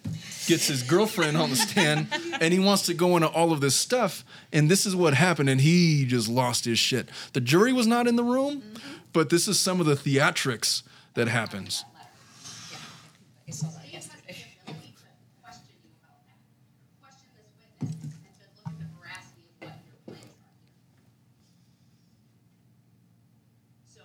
[0.47, 2.07] gets his girlfriend on the stand
[2.41, 4.25] and he wants to go into all of this stuff.
[4.51, 5.49] And this is what happened.
[5.49, 7.07] And he just lost his shit.
[7.33, 8.75] The jury was not in the room, mm-hmm.
[9.13, 11.85] but this is some of the theatrics that happens.
[13.45, 14.43] what is he that yesterday.
[14.67, 15.07] ability to
[15.41, 16.39] question you about that.
[17.01, 17.47] Question this
[17.79, 21.23] witness and to look at the veracity of what your claims are here.
[23.87, 24.03] So,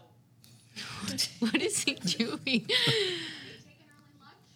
[1.41, 2.69] What is he doing?
[2.69, 2.77] you
[3.65, 4.47] take an early lunch,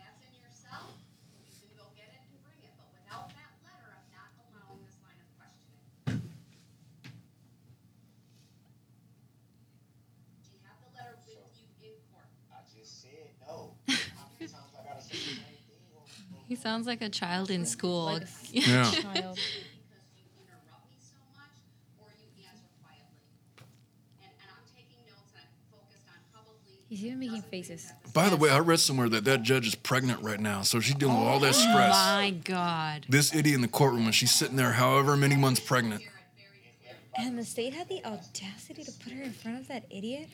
[0.00, 0.96] that's in your cell,
[1.36, 4.80] you can go get it and bring it, but without that letter, I'm not allowing
[4.82, 5.84] this line of questioning.
[10.40, 11.44] Do you have the letter with you
[11.84, 12.28] in court?
[12.50, 13.76] I just said no.
[14.16, 15.84] How many times I gotta say the same thing?
[15.92, 18.20] on- He sounds like a child in school.
[18.52, 18.82] Yeah.
[18.82, 18.94] Child.
[18.94, 21.54] because you interrupt me so much
[22.00, 23.22] or you answer quietly.
[24.20, 26.82] And, and I'm taking notes and I'm focused on probably.
[26.88, 27.92] He's even making faces.
[28.12, 30.62] By the way, I read somewhere that that judge is pregnant right now.
[30.62, 31.94] So she's dealing with all that oh stress.
[31.94, 33.06] Oh my God.
[33.08, 36.02] This idiot in the courtroom, and she's sitting there however many months pregnant.
[37.16, 40.28] And the state had the audacity to put her in front of that idiot?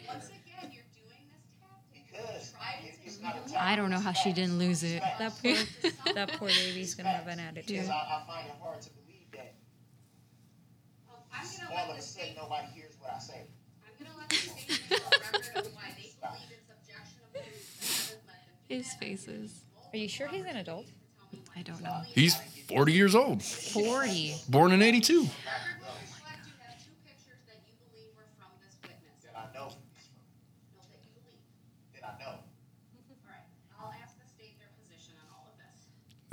[3.58, 5.02] I don't know how she didn't lose it.
[5.18, 5.56] That poor,
[6.14, 7.66] that poor baby's gonna have an attitude.
[7.68, 9.54] Because I, I find it hard to believe that
[11.08, 13.42] Well, I'm gonna all let of the a sudden state, nobody hears what I say.
[13.84, 17.32] I'm gonna let the state make a record of why they believe it's objectionable.
[17.32, 19.00] that hasn't let them do His that.
[19.00, 19.60] faces.
[19.92, 20.86] Are you sure he's an adult?
[21.56, 22.02] I don't know.
[22.06, 22.36] He's
[22.68, 24.34] 40 years old, 40.
[24.48, 25.26] born in 82.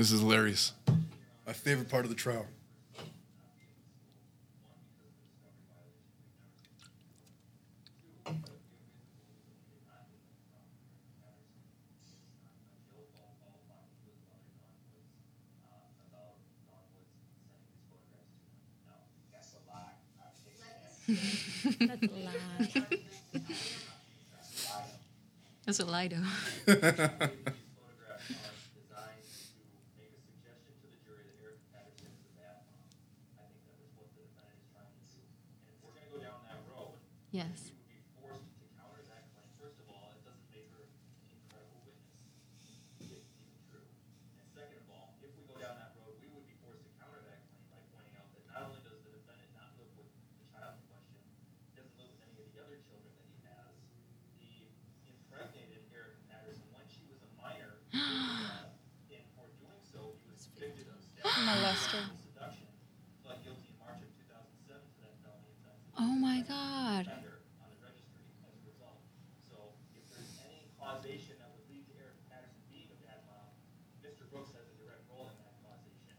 [0.03, 0.73] This is hilarious.
[1.47, 2.45] My favorite part of the trial.
[21.79, 22.99] That's a lie.
[25.65, 27.29] That's a lie, though.
[37.33, 37.73] Yes.
[37.73, 39.49] we would be forced to counter that claim.
[39.57, 42.13] First of all, it doesn't make her an incredible witness,
[43.01, 43.89] if it's even true.
[44.37, 46.93] And second of all, if we go down that road, we would be forced to
[47.01, 50.13] counter that claim by pointing out that not only does the defendant not live with
[50.13, 51.17] the child in question,
[51.65, 53.73] he doesn't live with any of the other children that he has.
[54.37, 54.69] He
[55.09, 60.85] impregnated Erika Patterson when she was a minor, and for doing so, he was convicted
[60.85, 61.01] of
[61.49, 62.22] Molester.
[66.47, 67.03] Furthermore,
[74.23, 76.17] This guy's a direct role in that causation.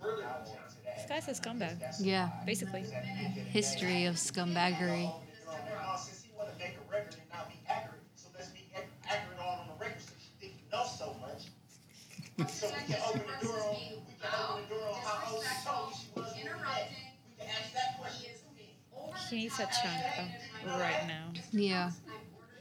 [0.00, 2.30] What causes scumbag, Yeah.
[2.46, 2.82] basically.
[3.52, 5.12] History of scumbaggery.
[5.98, 6.56] Since he want to
[19.30, 19.38] again.
[19.38, 20.02] He needs a chunk
[20.66, 21.32] though, right now.
[21.52, 21.90] Yeah.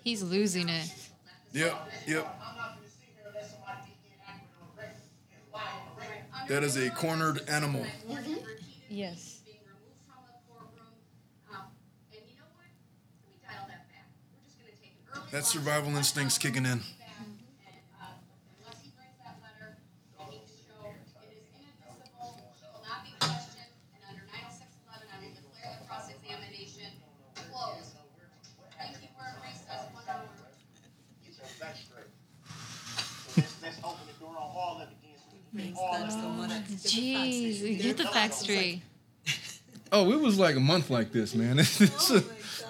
[0.04, 0.90] He's losing it.
[1.52, 2.40] Yep, yep.
[2.42, 5.02] I'm not gonna sit here and let somebody be inaccurate on the record
[5.34, 6.48] and lie on the record.
[6.48, 7.86] That is a cornered animal.
[8.90, 9.42] Yes.
[9.46, 10.94] being removed from the courtroom.
[35.92, 37.82] That's the one Jeez.
[37.82, 38.82] Get the facts straight.
[39.92, 41.56] Oh, it was like a month like this, man.
[41.58, 42.24] this,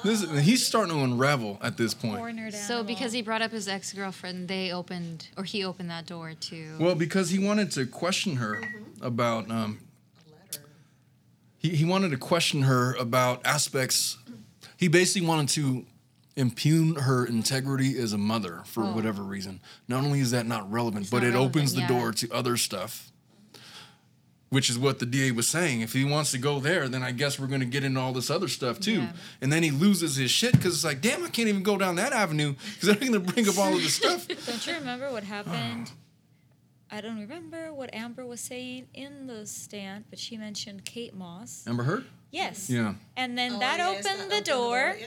[0.03, 2.53] this, he's starting to unravel at this point.
[2.53, 6.33] So because he brought up his ex girlfriend, they opened or he opened that door
[6.33, 6.77] to.
[6.79, 8.61] Well, because he wanted to question her
[9.01, 9.79] about um,
[11.57, 14.17] he, he wanted to question her about aspects.
[14.77, 15.85] He basically wanted to
[16.39, 18.93] impugn her integrity as a mother for Oh.
[18.93, 19.59] whatever reason.
[19.87, 22.57] Not only is that not relevant, but not it opens the relevant, door to other
[22.57, 23.11] stuff.
[24.49, 25.81] Which is what the DA was saying.
[25.81, 28.13] If he wants to go there, then I guess we're going to get into all
[28.13, 29.01] this other stuff too.
[29.01, 29.11] Yeah.
[29.41, 31.97] And then he loses his shit because it's like, damn, I can't even go down
[31.97, 34.27] that avenue because they're going to bring up all of this stuff.
[34.47, 35.91] Don't you remember what happened?
[36.91, 41.61] I don't remember what Amber was saying in the stand, but she mentioned Kate Moss.
[41.67, 42.03] Remember her?
[42.31, 42.67] Yes.
[42.67, 42.95] Yeah.
[43.15, 45.05] And then Oh, that yes, opened that the door yeah.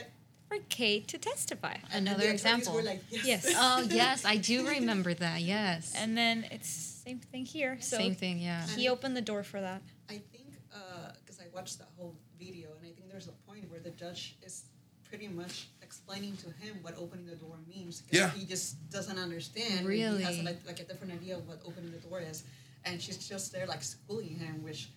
[0.57, 1.75] For Kate to testify.
[1.91, 2.73] Another the example.
[2.73, 3.25] Were like, yes.
[3.25, 3.55] Yes.
[3.57, 5.41] Oh yes, I do remember that.
[5.41, 5.93] Yes.
[5.97, 6.69] And then it's
[7.05, 7.77] same thing here.
[7.79, 8.39] So Same thing.
[8.39, 8.65] Yeah.
[8.67, 9.81] he opened the door for that.
[10.09, 13.69] I think uh, because I watched that whole video, and I think there's a point
[13.69, 14.63] where the judge is
[15.03, 18.01] pretty much explaining to him what opening the door means.
[18.01, 18.29] 'cause Yeah.
[18.31, 19.71] He just doesn't understand.
[19.71, 20.23] and He Really?
[20.23, 22.43] has like, like a different idea of what opening the door is,
[22.85, 24.89] and she's just there like schooling him, which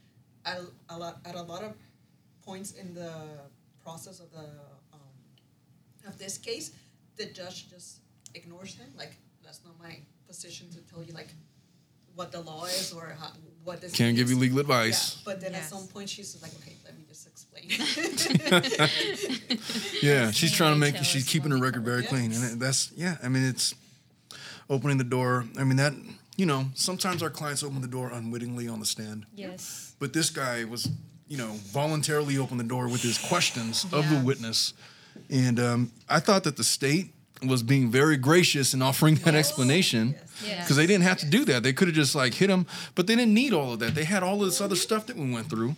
[0.44, 1.72] at a lot at a lot of
[2.44, 3.12] points in the
[3.82, 4.46] process of the
[6.06, 6.72] of this case,
[7.16, 7.98] the judge just
[8.34, 8.86] ignores him.
[8.96, 11.28] Like that's not my position to tell you like
[12.14, 13.30] what the law is or how,
[13.64, 15.16] what this Can't give you legal advice.
[15.16, 15.64] Yeah, but then Yes.
[15.72, 17.68] at some point she's like, okay, let me just explain.
[20.02, 22.10] Yeah, she's trying to make she's keeping her record very Yes.
[22.10, 23.16] clean, and that's yeah.
[23.22, 23.74] I mean, it's
[24.70, 25.44] opening the door.
[25.58, 25.94] I mean that
[26.36, 29.94] you know sometimes our clients open the door unwittingly on the stand, Yes.
[29.98, 30.88] but this guy was
[31.28, 34.22] you know voluntarily opened the door with his questions of the Yeah.
[34.22, 34.74] witness,
[35.30, 37.12] and um, I thought that the state
[37.46, 40.14] was being very gracious in offering that explanation.
[40.44, 40.64] Yes.
[40.64, 41.62] Because they didn't have to do that.
[41.62, 43.94] They could have just like hit him, but they didn't need all of that.
[43.94, 45.76] They had all of this other stuff that we went through.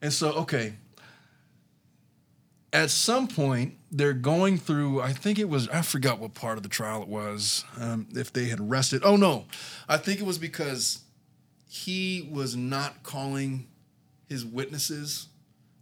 [0.00, 0.74] And so, okay,
[2.72, 6.62] at some point they're going through i think it was i forgot what part of
[6.62, 9.44] the trial it was um, if they had arrested oh no
[9.88, 11.00] i think it was because
[11.68, 13.66] he was not calling
[14.28, 15.28] his witnesses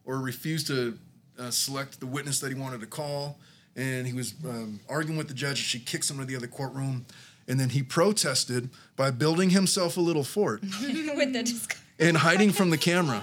[0.04, 0.98] or refused to
[1.40, 3.38] uh, select the witness that he wanted to call
[3.76, 6.46] and he was um, arguing with the judge and she kicks him to the other
[6.48, 7.06] courtroom
[7.48, 10.60] and then he protested by building himself a little fort
[11.16, 13.22] With the disc- and hiding from the camera.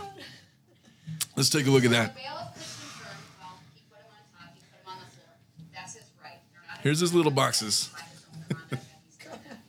[1.36, 2.16] Let's take a look at that.
[2.18, 5.10] Here's his little confirm, well, he put him on top, he put him on the
[5.14, 5.32] floor.
[5.74, 6.40] That's his right.
[6.54, 7.90] You're not Here's his little boxes.
[7.94, 9.62] by his own conduct that he's done that.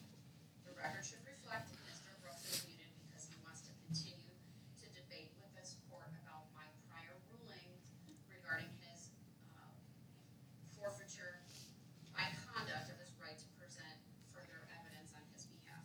[0.65, 2.11] The record should reflect Mr.
[2.25, 4.33] Brooks is muted because he wants to continue
[4.81, 7.69] to debate with this court about my prior ruling
[8.33, 9.13] regarding his
[9.57, 9.65] uh,
[10.77, 11.41] forfeiture
[12.17, 13.97] by conduct of his right to present
[14.33, 15.85] further evidence on his behalf.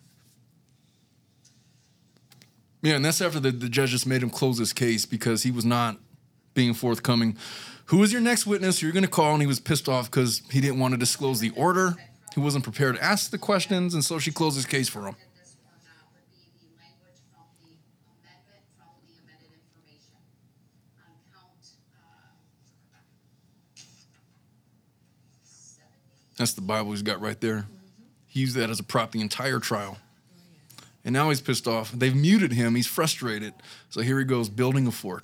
[2.83, 5.51] Yeah, and that's after the, the judge just made him close his case because he
[5.51, 5.97] was not
[6.53, 7.37] being forthcoming.
[7.85, 8.81] Who is your next witness?
[8.81, 11.39] You're going to call, and he was pissed off because he didn't want to disclose
[11.39, 11.95] the order.
[12.35, 15.15] He wasn't prepared to ask the questions, and so she closed his case for him.
[26.37, 27.65] That's the Bible he's got right there.
[28.27, 29.99] He used that as a prop the entire trial.
[31.05, 31.91] And now he's pissed off.
[31.91, 32.75] They've muted him.
[32.75, 33.53] He's frustrated.
[33.89, 35.23] So here he goes, building a fort.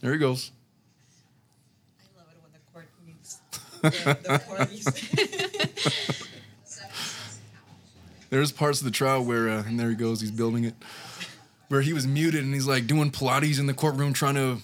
[0.00, 0.52] There he goes.
[1.98, 3.40] I love it when the court meets
[3.80, 3.90] the,
[4.22, 4.84] the parties.
[6.64, 7.08] seventy-six.
[8.30, 10.74] There's parts of the trial where, uh, and there he goes, he's building it,
[11.68, 14.58] where he was muted and he's like doing Pilates in the courtroom trying to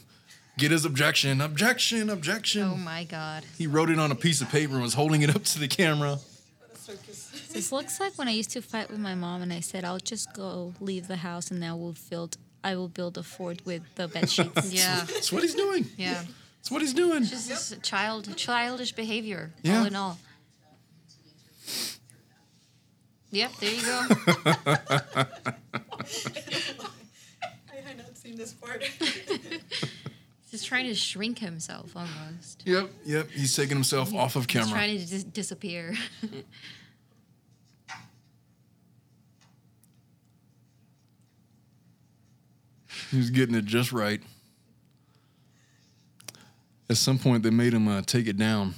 [0.57, 1.41] get his objection.
[1.41, 2.63] Objection, objection.
[2.63, 3.45] Oh my God.
[3.59, 5.69] He wrote it on a piece of paper and was holding it up to the
[5.69, 6.19] camera.
[7.59, 7.71] What a circus.
[7.71, 9.99] This looks like when I used to fight with my mom, and I said I'll
[9.99, 12.37] just go leave the house, and now we'll build.
[12.65, 14.73] I will build a fort with the bed sheets.
[14.73, 15.05] Yeah.
[15.07, 15.87] That's what he's doing.
[15.97, 16.23] Yeah.
[16.59, 17.25] That's what he's doing.
[17.25, 19.53] Just this child, childish behavior.
[19.63, 19.81] Yeah.
[19.81, 20.19] All in all.
[23.31, 23.53] Yep.
[23.61, 24.07] There you go.
[24.49, 25.27] I
[27.85, 28.83] had not seen this part.
[30.51, 32.63] He's trying to shrink himself almost.
[32.65, 33.29] Yep, yep.
[33.31, 34.71] He's taking himself off of He's camera.
[34.71, 35.95] trying to dis- disappear.
[43.11, 44.21] He was getting it just right.
[46.91, 48.75] At some point, they made him uh, take it down.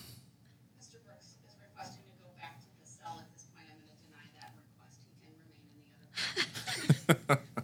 [0.80, 0.96] Mr.
[1.04, 3.66] Brooks is requesting to go back to the cell at this point.
[3.70, 4.98] I'm gonna deny that request.
[5.06, 5.62] He can remain
[7.06, 7.40] in the other.
[7.40, 7.48] room.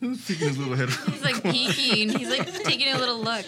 [0.00, 0.90] Who's peeking his little head?
[0.90, 2.10] He's like peeking.
[2.10, 3.46] He's like taking a little look.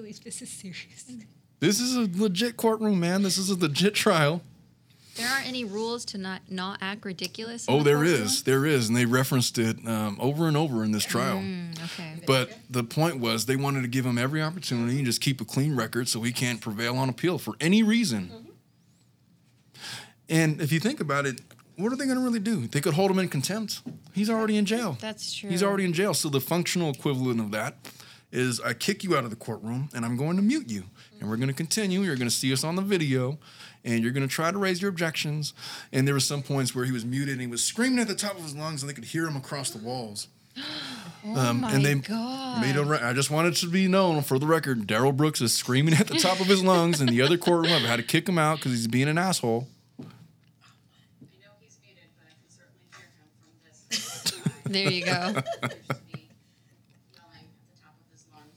[0.00, 1.04] Believe this is serious.
[1.60, 3.22] This is a legit courtroom, man.
[3.22, 4.42] This is a legit trial.
[5.16, 7.66] There aren't any rules to not not act ridiculous.
[7.68, 8.22] Oh, the there courtroom?
[8.22, 8.42] is.
[8.44, 8.88] There is.
[8.88, 11.38] And they referenced it um, over and over in this trial.
[11.38, 12.22] Mm, okay.
[12.26, 15.44] But the point was they wanted to give him every opportunity and just keep a
[15.44, 18.46] clean record so he can't prevail on appeal for any reason.
[20.30, 21.40] And if you think about it,
[21.76, 22.68] what are they going to really do?
[22.68, 23.82] They could hold him in contempt.
[24.14, 24.96] He's already in jail.
[25.00, 25.50] That's true.
[25.50, 26.14] He's already in jail.
[26.14, 27.76] So the functional equivalent of that
[28.32, 30.84] is I kick you out of the courtroom and I'm going to mute you.
[31.20, 32.00] And we're going to continue.
[32.02, 33.38] You're going to see us on the video
[33.84, 35.52] and you're going to try to raise your objections.
[35.92, 38.14] And there were some points where he was muted and he was screaming at the
[38.14, 40.28] top of his lungs and they could hear him across the walls.
[41.22, 42.62] Oh Um, my and they God.
[42.62, 44.86] made a re- I just wanted to be known for the record.
[44.86, 47.74] Darrell Brooks is screaming at the top of his lungs in the other courtroom.
[47.74, 49.68] I've had to kick him out because he's being an asshole.
[50.00, 50.08] I know
[51.60, 54.00] he's muted, but I can certainly hear him from this.
[54.64, 55.12] There you go.
[55.12, 56.24] Appears to be
[57.12, 58.56] yelling at the top of his lungs.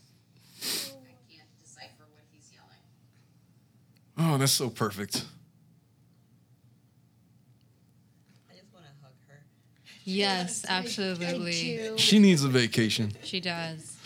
[1.03, 2.79] I can't decipher what he's yelling.
[4.25, 5.25] Oh, that's so perfect.
[8.49, 9.43] I just want to hug her.
[10.05, 11.97] Yes, absolutely.
[11.97, 13.11] She needs a vacation.
[13.23, 13.97] She does.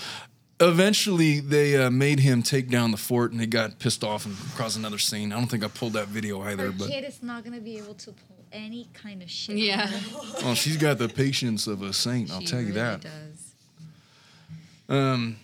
[0.59, 4.35] Eventually, they uh, made him take down the fort, and he got pissed off and
[4.55, 5.31] caused another scene.
[5.31, 7.77] I don't think I pulled that video either, Her but kid is not gonna be
[7.77, 9.57] able to pull any kind of shit.
[9.57, 9.87] Yeah.
[10.43, 12.31] oh, she's got the patience of a saint.
[12.31, 13.01] I'll She tell you really that.
[13.01, 13.53] Does.
[14.89, 15.37] Um,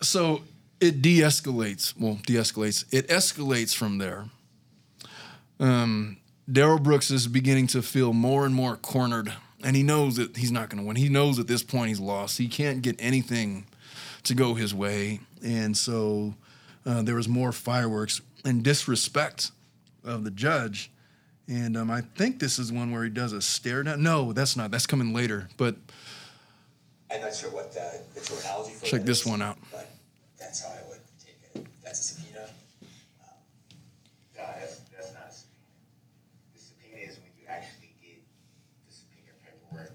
[0.00, 0.40] so
[0.80, 1.94] it de-escalates.
[1.98, 2.84] Well, de-escalates.
[2.92, 4.26] It escalates from there.
[5.58, 6.18] Um,
[6.50, 9.32] Darrell Brooks is beginning to feel more and more cornered,
[9.64, 10.96] and he knows that he's not going to win.
[10.96, 12.38] He knows at this point he's lost.
[12.38, 13.66] He can't get anything
[14.24, 16.34] to go his way, and so
[16.84, 19.50] uh, there was more fireworks and disrespect
[20.04, 20.90] of the judge.
[21.48, 24.02] And um, I think this is one where he does a stare down.
[24.02, 24.70] No, that's not.
[24.70, 25.48] That's coming later.
[25.56, 25.76] But
[27.10, 29.56] I'm not sure what the, the true analogy for check this is, one out.
[29.70, 29.88] But
[30.46, 31.66] that's how I would take it.
[31.82, 32.46] That's a subpoena.
[33.18, 33.34] Um,
[34.38, 36.54] no, that's, that's not a subpoena.
[36.54, 38.22] The subpoena is when you actually get
[38.86, 39.90] the subpoena paperwork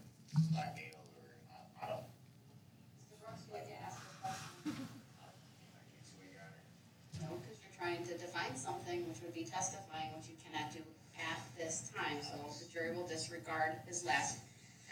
[0.52, 3.16] by mail or, uh, I don't, Mr.
[3.24, 4.76] Brooks, would like to ask a question?
[5.24, 7.32] I can't swear, Your Honor.
[7.32, 10.84] No, because you're trying to define something which would be testifying, which you cannot do
[11.16, 12.20] at this time.
[12.20, 14.43] So the jury will disregard his last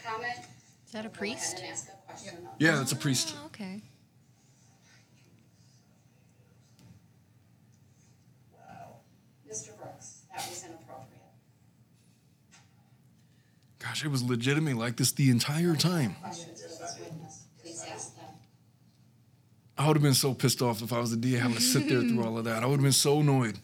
[0.07, 0.39] comment.
[0.87, 1.59] Is that a Go priest?
[1.59, 2.47] ahead and ask a question.
[2.47, 3.35] of- Yeah, that's a priest.
[3.43, 3.83] Oh, okay.
[13.99, 16.15] gosh, it was legitimately like this the entire time.
[19.77, 21.87] I would have been so pissed off if I was the DA having to sit
[21.87, 22.63] there through all of that.
[22.63, 23.59] I would have been so annoyed.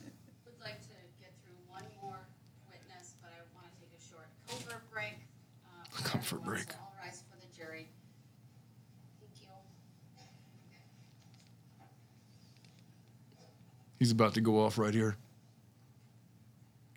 [6.03, 6.65] Comfort break.
[13.97, 15.15] He's about to go off right here.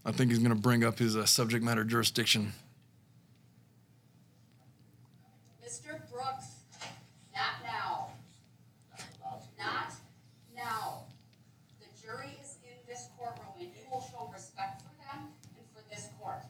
[0.05, 2.53] I think he's going to bring up his uh, subject matter jurisdiction.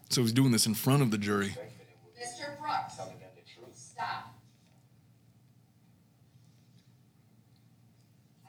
[0.08, 1.54] So he's doing this in front of the jury.
[2.18, 2.58] Mr.
[2.58, 3.76] Brooks, Telling them the truth.
[3.76, 4.34] stop.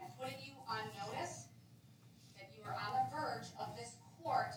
[0.01, 1.45] I'm putting you on notice
[2.37, 4.55] that you are on the verge of this court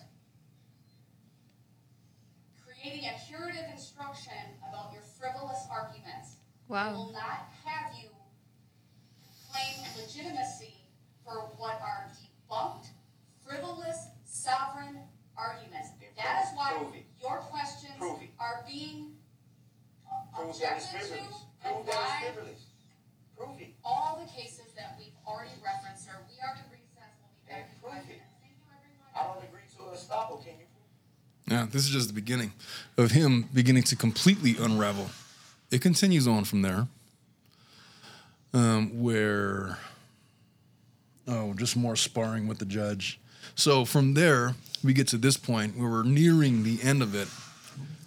[2.65, 4.33] creating a curative instruction
[4.69, 6.37] about your frivolous arguments.
[6.71, 6.93] I Wow.
[6.95, 8.09] will not have you
[9.51, 10.75] claim legitimacy
[11.25, 12.11] for what are
[12.49, 12.87] debunked,
[13.45, 15.01] frivolous, sovereign
[15.37, 15.91] arguments.
[16.25, 17.05] That is why Prove it.
[17.21, 18.31] your questions Prove it.
[18.39, 19.13] are being
[20.35, 21.43] Prove that it's objected to, frivolous.
[21.65, 22.61] and Prove that why it's frivolous.
[23.37, 23.75] Prove it.
[23.85, 27.71] all the cases that we've already referenced, sir, we are to recess, we'll be back
[27.73, 28.09] in Prove five it.
[28.09, 28.33] minutes.
[28.41, 29.11] Thank you, everyone.
[29.13, 30.45] I don't agree to a estoppel.
[30.45, 30.67] Can you
[31.51, 32.53] Yeah, this is just the beginning
[32.97, 35.11] of him beginning to completely unravel.
[35.71, 36.87] It continues on from there,
[38.55, 39.79] um, where
[41.27, 43.19] oh, just more sparring with the judge.
[43.55, 44.55] So from there,
[44.85, 47.29] we get to this point where we're nearing the end of it.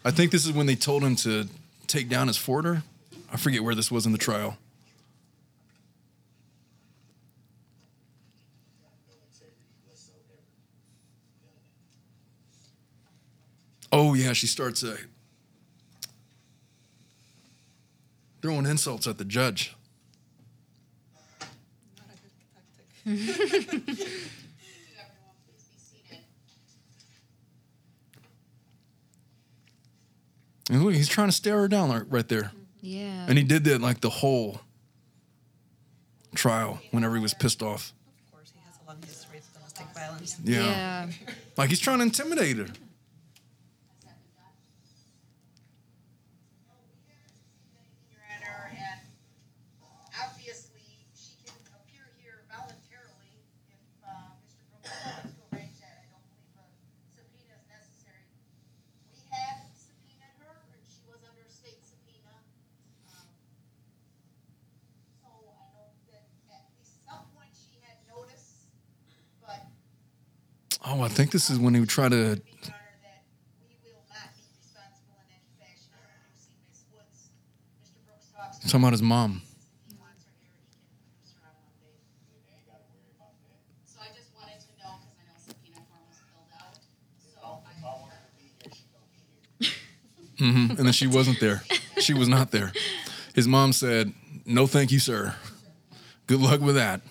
[0.04, 1.48] I think this is when they told him to
[1.88, 2.84] take down his forter.
[3.32, 4.58] I forget where this was in the trial.
[13.92, 14.98] Oh yeah, she starts uh,
[18.42, 19.74] throwing insults at the judge.
[21.40, 21.48] Not
[22.10, 22.88] a good tactic.
[23.06, 25.36] Thank you, everyone.
[25.46, 26.20] Please be seated.
[30.70, 32.52] And look, he's trying to stare her down like, right there.
[32.82, 33.26] Yeah.
[33.28, 34.62] And he did that like the whole
[36.36, 37.94] trial whenever he was pissed off.
[38.26, 40.38] Of course, he has a long history of domestic violence.
[40.44, 40.60] Yeah.
[40.60, 41.10] yeah.
[41.58, 42.68] Like he's trying to intimidate her.
[87.34, 87.72] So I.
[87.78, 89.70] If I want her to be here, she gonna
[90.40, 90.54] be here.
[90.54, 91.64] hmm And then she wasn't there.
[92.00, 92.72] She was not there.
[93.34, 94.14] His mom said,
[94.46, 95.36] No, thank you, sir.
[96.28, 97.02] Good luck with that.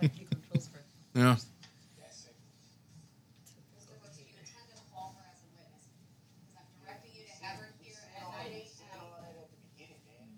[0.00, 0.84] Like he controls her.
[1.16, 1.40] Yeah.
[1.40, 2.28] Mr.
[3.96, 5.88] Brooks, do you intend to call her as a witness?
[5.88, 9.00] Because I'm directing you to have her here at nine Said AM.
[9.00, 10.28] all that at the beginning, man.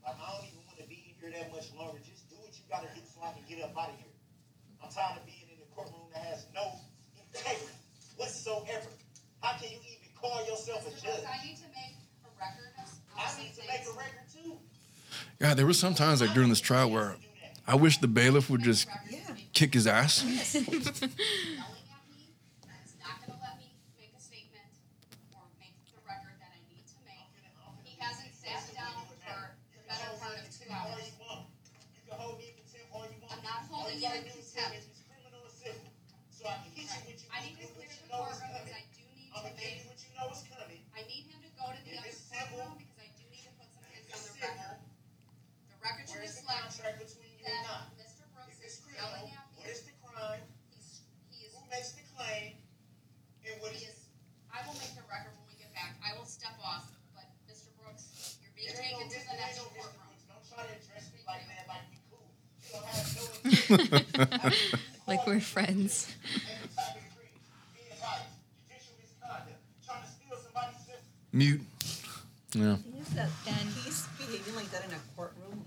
[0.00, 2.00] Like, I don't even want to be here that much longer.
[2.00, 4.16] Just do what you gotta do so I can get up out of here.
[4.80, 6.64] I'm tired of being in the courtroom that has no
[7.20, 7.76] integrity
[8.16, 8.88] whatsoever.
[9.44, 11.12] How can you even call yourself a Mr.
[11.12, 11.20] judge?
[11.20, 11.92] Brooks, I need to make
[12.24, 12.88] a record of.
[12.88, 14.00] of I some need to make a things.
[14.00, 14.56] record too.
[15.44, 17.20] God, there were some times like during this trial where
[17.68, 19.20] I wish the bailiff would just Yeah.
[19.56, 20.22] Kick his ass.
[63.66, 63.88] steal
[70.38, 71.02] somebody's system.
[71.32, 71.60] Mute.
[72.54, 72.76] Yeah.
[72.94, 75.64] Yes, that, and he's behaving like that in a courtroom.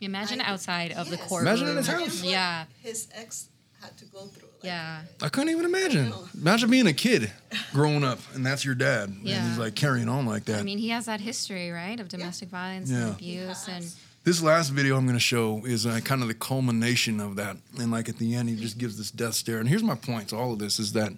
[0.00, 1.28] Imagine I- outside of the Yes.
[1.28, 1.48] courtroom.
[1.48, 2.22] Imagine in his house.
[2.22, 2.64] Yeah.
[2.82, 3.46] His ex
[3.80, 4.48] had to go through.
[4.56, 5.02] Like, Yeah.
[5.22, 6.12] I couldn't even imagine.
[6.34, 7.30] Imagine being a kid
[7.72, 9.08] growing up and that's your dad.
[9.10, 9.48] And Yeah.
[9.48, 10.58] he's like carrying on like that.
[10.60, 13.06] I mean, he has that history, right, of domestic violence Yeah.
[13.08, 13.84] and abuse, and
[14.26, 17.58] This last video I'm going to show is uh, kind of the culmination of that.
[17.78, 19.58] And like at the end, he just gives this death stare.
[19.58, 21.12] And here's my point to all of this is that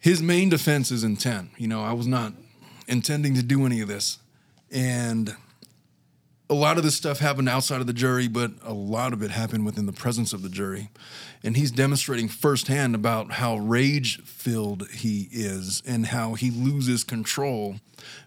[0.00, 1.50] his main defense is intent.
[1.56, 2.32] You know, I was not
[2.88, 4.18] intending to do any of this.
[4.72, 5.36] And
[6.48, 9.30] a lot of this stuff happened outside of the jury, but a lot of it
[9.30, 10.90] happened within the presence of the jury.
[11.44, 17.76] And he's demonstrating firsthand about how rage filled he is and how he loses control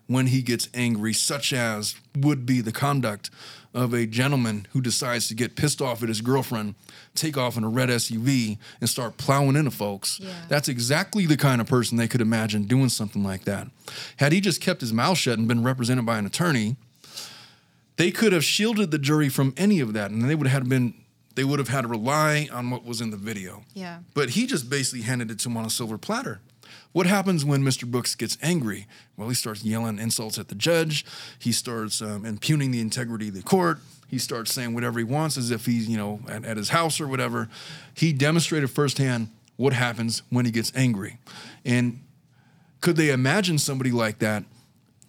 [0.08, 3.30] when he gets angry, such as would be the conduct
[3.74, 6.76] of a gentleman who decides to get pissed off at his girlfriend,
[7.16, 10.20] take off in a red SUV, and start plowing into folks.
[10.20, 10.34] Yeah.
[10.48, 13.68] That's exactly the kind of person they could imagine doing something like that.
[14.18, 16.76] Had he just kept his mouth shut and been represented by an attorney,
[17.96, 20.94] they could have shielded the jury from any of that, and they would have been
[21.36, 23.64] they would have had to rely on what was in the video.
[23.74, 24.00] Yeah.
[24.14, 26.42] But he just basically handed it to him on a silver platter.
[26.94, 27.86] What happens when Mr.
[27.86, 28.88] Brooks gets angry?
[29.18, 31.06] Well, he starts yelling insults at the judge.
[31.40, 33.80] He starts um, impugning the integrity of the court.
[34.08, 37.02] He starts saying whatever he wants as if he's, you know, at, at his house
[37.02, 37.50] or whatever.
[37.96, 41.18] He demonstrated firsthand what happens when he gets angry.
[41.66, 42.00] And
[42.80, 44.44] could they imagine somebody like that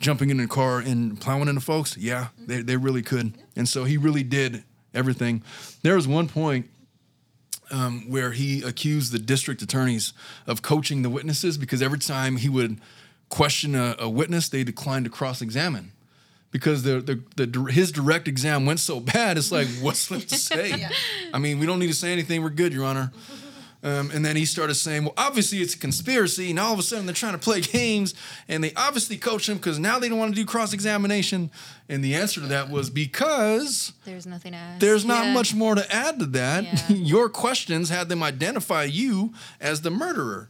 [0.00, 1.98] jumping in a car and plowing into folks?
[1.98, 3.36] Yeah, they, they really could.
[3.56, 4.64] And so he really did
[4.94, 5.42] everything.
[5.82, 6.70] There was one point
[7.74, 10.12] um, where he accused the district attorneys
[10.46, 12.80] of coaching the witnesses because every time he would
[13.28, 15.90] question a, a witness, they declined to cross examine.
[16.52, 20.36] Because the, the, the his direct exam went so bad, it's like, what's left to
[20.36, 20.86] say?
[21.32, 22.44] I mean, we don't need to say anything.
[22.44, 23.12] We're good, Your Honor.
[23.84, 26.48] Um, and then he started saying, well, obviously it's a conspiracy.
[26.48, 28.14] And all of a sudden they're trying to play games.
[28.48, 31.50] And they obviously coach him because now they don't want to do cross examination.
[31.88, 34.80] And the answer to that was because There's nothing to ask.
[34.80, 35.34] there's not Yeah.
[35.34, 36.64] much more to add to that.
[36.64, 36.96] Yeah.
[36.96, 40.48] Your questions had them identify you as the murderer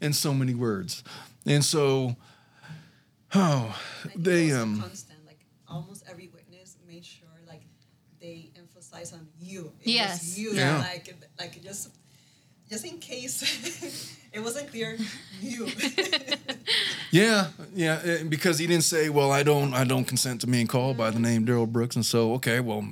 [0.00, 1.02] in so many words.
[1.44, 2.14] And so,
[3.34, 5.18] oh, I they, it was a um, constant.
[5.26, 7.62] Like almost every witness made sure like
[8.20, 9.72] they emphasize on you.
[9.82, 10.20] It Yes.
[10.22, 10.52] was you.
[10.52, 10.78] Yeah.
[10.78, 11.90] Like like just
[12.68, 14.96] just in case it wasn't clear,
[15.40, 15.68] you.
[17.12, 20.96] Yeah, yeah, because he didn't say, "Well, I don't, I don't consent to being called
[20.98, 22.86] by the name Darrell Brooks," and so, okay, well,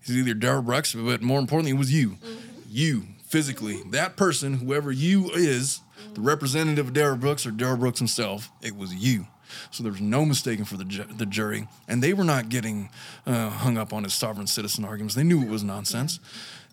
[0.00, 2.36] it's either Darrell Brooks, but more importantly, it was you, mm-hmm.
[2.70, 3.90] you physically, mm-hmm.
[3.90, 6.24] that person, whoever you is, the mm-hmm.
[6.24, 9.26] representative of Darrell Brooks or Darrell Brooks himself, it was you.
[9.70, 12.90] So there was no mistaking for the ju- the jury, and they were not getting
[13.26, 15.14] uh, hung up on his sovereign citizen arguments.
[15.14, 16.20] They knew it was nonsense,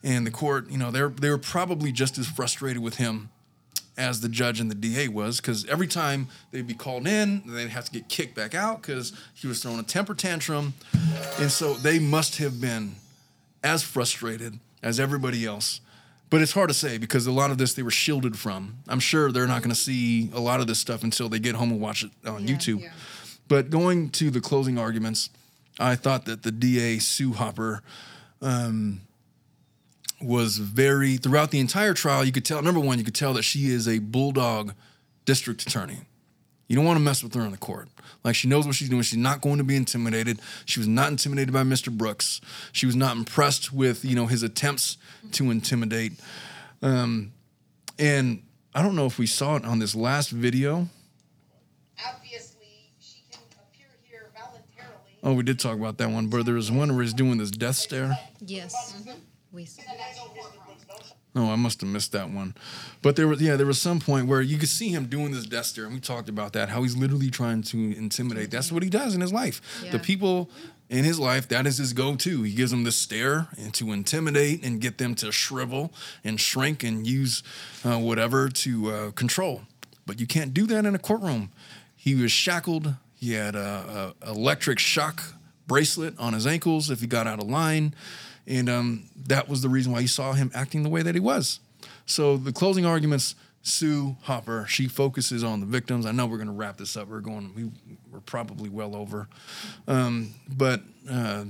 [0.03, 3.29] and the court, you know, they're they were probably just as frustrated with him
[3.95, 7.69] as the judge and the DA was, because every time they'd be called in, they'd
[7.69, 10.73] have to get kicked back out because he was throwing a temper tantrum.
[11.39, 12.95] And so they must have been
[13.63, 15.79] as frustrated as everybody else.
[16.31, 18.77] But it's hard to say because a lot of this they were shielded from.
[18.87, 21.53] I'm sure they're not going to see a lot of this stuff until they get
[21.53, 22.55] home and watch it on Yeah.
[22.55, 22.89] YouTube.
[23.47, 25.29] But going to the closing arguments,
[25.79, 27.83] I thought that the DA, Sue Opper,
[28.41, 29.01] um,
[30.23, 32.23] was very throughout the entire trial.
[32.23, 34.73] You could tell number one, you could tell that she is a bulldog
[35.25, 35.99] district attorney.
[36.67, 37.89] You don't want to mess with her in the court.
[38.23, 39.01] Like she knows what she's doing.
[39.01, 40.39] She's not going to be intimidated.
[40.65, 41.95] She was not intimidated by Mr.
[41.95, 42.41] Brooks.
[42.71, 44.97] She was not impressed with you know his attempts
[45.33, 46.13] to intimidate.
[46.81, 47.33] Um,
[47.99, 48.43] and
[48.73, 50.87] I don't know if we saw it on this last video.
[52.05, 55.19] Obviously, she can appear here voluntarily.
[55.21, 57.51] Oh, we did talk about that one, but there was one where he's doing this
[57.51, 58.17] death stare.
[58.39, 58.95] Yes.
[59.53, 59.67] We
[61.35, 62.55] No, I must have missed that one.
[63.03, 65.67] But there was yeah, there was some point where you could see him doing this
[65.67, 66.69] stare, and we talked about that.
[66.69, 68.49] How he's literally trying to intimidate.
[68.49, 69.61] That's what he does in his life.
[69.83, 69.91] Yeah.
[69.91, 70.49] The people
[70.89, 72.41] in his life, that is his go-to.
[72.41, 75.93] He gives them this stare and to intimidate and get them to shrivel
[76.23, 77.43] and shrink and use
[77.85, 79.61] uh, whatever to uh, control.
[80.05, 81.51] But you can't do that in a courtroom.
[81.95, 82.95] He was shackled.
[83.15, 85.23] He had a, a electric shock
[85.67, 87.95] bracelet on his ankles if he got out of line.
[88.47, 91.21] And um, that was the reason why you saw him acting the way that he
[91.21, 91.59] was.
[92.05, 96.05] So the closing arguments, Sue Opper, she focuses on the victims.
[96.05, 97.07] I know we're going to wrap this up.
[97.07, 97.71] We're going, we,
[98.11, 99.27] we're probably well over.
[99.87, 101.45] Um, but uh,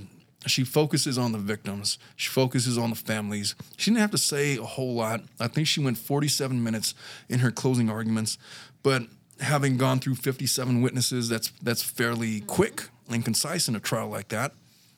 [0.46, 1.98] she focuses on the victims.
[2.16, 3.56] She focuses on the families.
[3.78, 5.22] She didn't have to say a whole lot.
[5.39, 6.94] I think she went 47 minutes
[7.30, 8.38] in her closing arguments.
[8.84, 9.04] But
[9.39, 14.28] having gone through 57 witnesses, that's that's fairly quick and concise in a trial like
[14.30, 14.54] that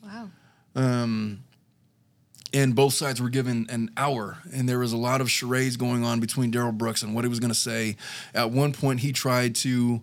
[0.06, 0.30] wow.
[2.56, 6.06] And both sides were given an hour and there was a lot of charades going
[6.06, 7.97] on between darrell brooks and what he was going to say.
[8.34, 10.01] At one point he tried to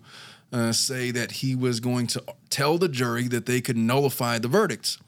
[0.51, 4.47] uh, say that he was going to tell the jury that they could nullify the
[4.47, 4.99] verdicts.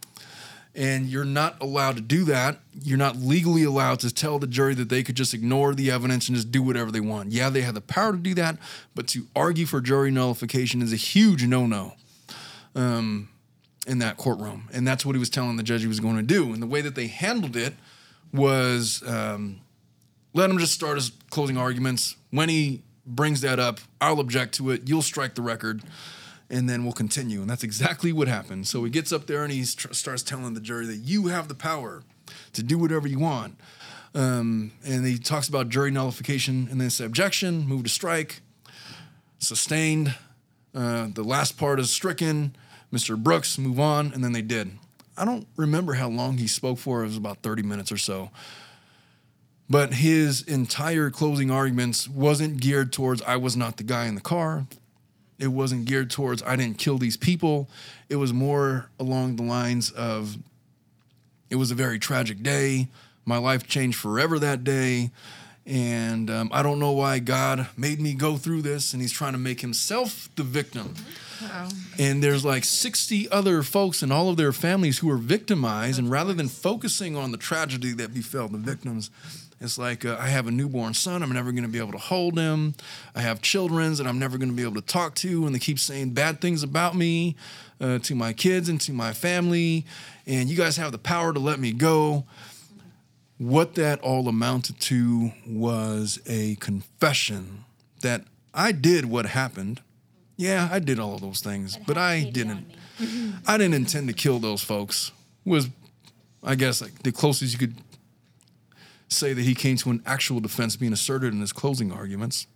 [0.73, 2.61] And you're not allowed to do that.
[2.81, 6.27] You're not legally allowed to tell the jury that they could just ignore the evidence
[6.27, 7.31] and just do whatever they want.
[7.31, 8.57] Yeah they have the power to do that
[8.95, 11.93] but to argue for jury nullification is a huge no-no
[13.85, 14.69] in that courtroom.
[14.73, 16.51] And that's what he was telling the judge he was going to do.
[16.53, 17.73] And the way that they handled it
[18.33, 19.61] was um,
[20.33, 22.15] let him just start his closing arguments.
[22.31, 24.89] When he brings that up, I'll object to it.
[24.89, 25.83] You'll strike the record.
[26.49, 27.41] and then we'll continue.
[27.41, 28.67] And that's exactly what happened.
[28.67, 31.47] So he gets up there and he tr- starts telling the jury that you have
[31.47, 32.03] the power
[32.53, 33.59] to do whatever you want.
[34.13, 38.41] Um, and he talks about jury nullification and then says objection, move to strike,
[39.39, 40.15] sustained.
[40.73, 42.55] Uh, the last part is stricken.
[42.93, 43.21] Mr.
[43.21, 44.71] Brooks, move on, and then they did.
[45.17, 47.01] I don't remember how long he spoke for.
[47.01, 48.31] It was about 30 minutes or so.
[49.69, 54.21] But his entire closing arguments wasn't geared towards I was not the guy in the
[54.21, 54.67] car.
[55.39, 57.69] It wasn't geared towards I didn't kill these people.
[58.09, 60.37] It was more along the lines of
[61.49, 62.89] it was a very tragic day.
[63.25, 65.11] My life changed forever that day.
[65.65, 68.93] And um, I don't know why God made me go through this.
[68.93, 70.93] And he's trying to make himself the victim.
[71.41, 71.69] Wow.
[71.97, 75.97] And there's like 60 other folks and all of their families who are victimized.
[75.97, 79.09] And rather than focusing on the tragedy that befell the victims,
[79.59, 81.23] it's like uh, I have a newborn son.
[81.23, 82.75] I'm never going to be able to hold him.
[83.15, 85.45] I have children that I'm never going to be able to talk to.
[85.45, 87.35] And they keep saying bad things about me
[87.81, 89.85] uh, to my kids and to my family.
[90.27, 92.25] And you guys have the power to let me go.
[93.37, 97.65] What that all amounted to was a confession
[98.01, 98.23] that
[98.53, 99.81] I did what happened.
[100.37, 102.65] Yeah, I did all of those things, but I didn't.
[103.47, 105.11] I didn't intend to kill those folks.
[105.43, 105.69] Was
[106.43, 107.75] I guess like the closest you could
[109.07, 112.47] say that he came to an actual defense being asserted in his closing arguments.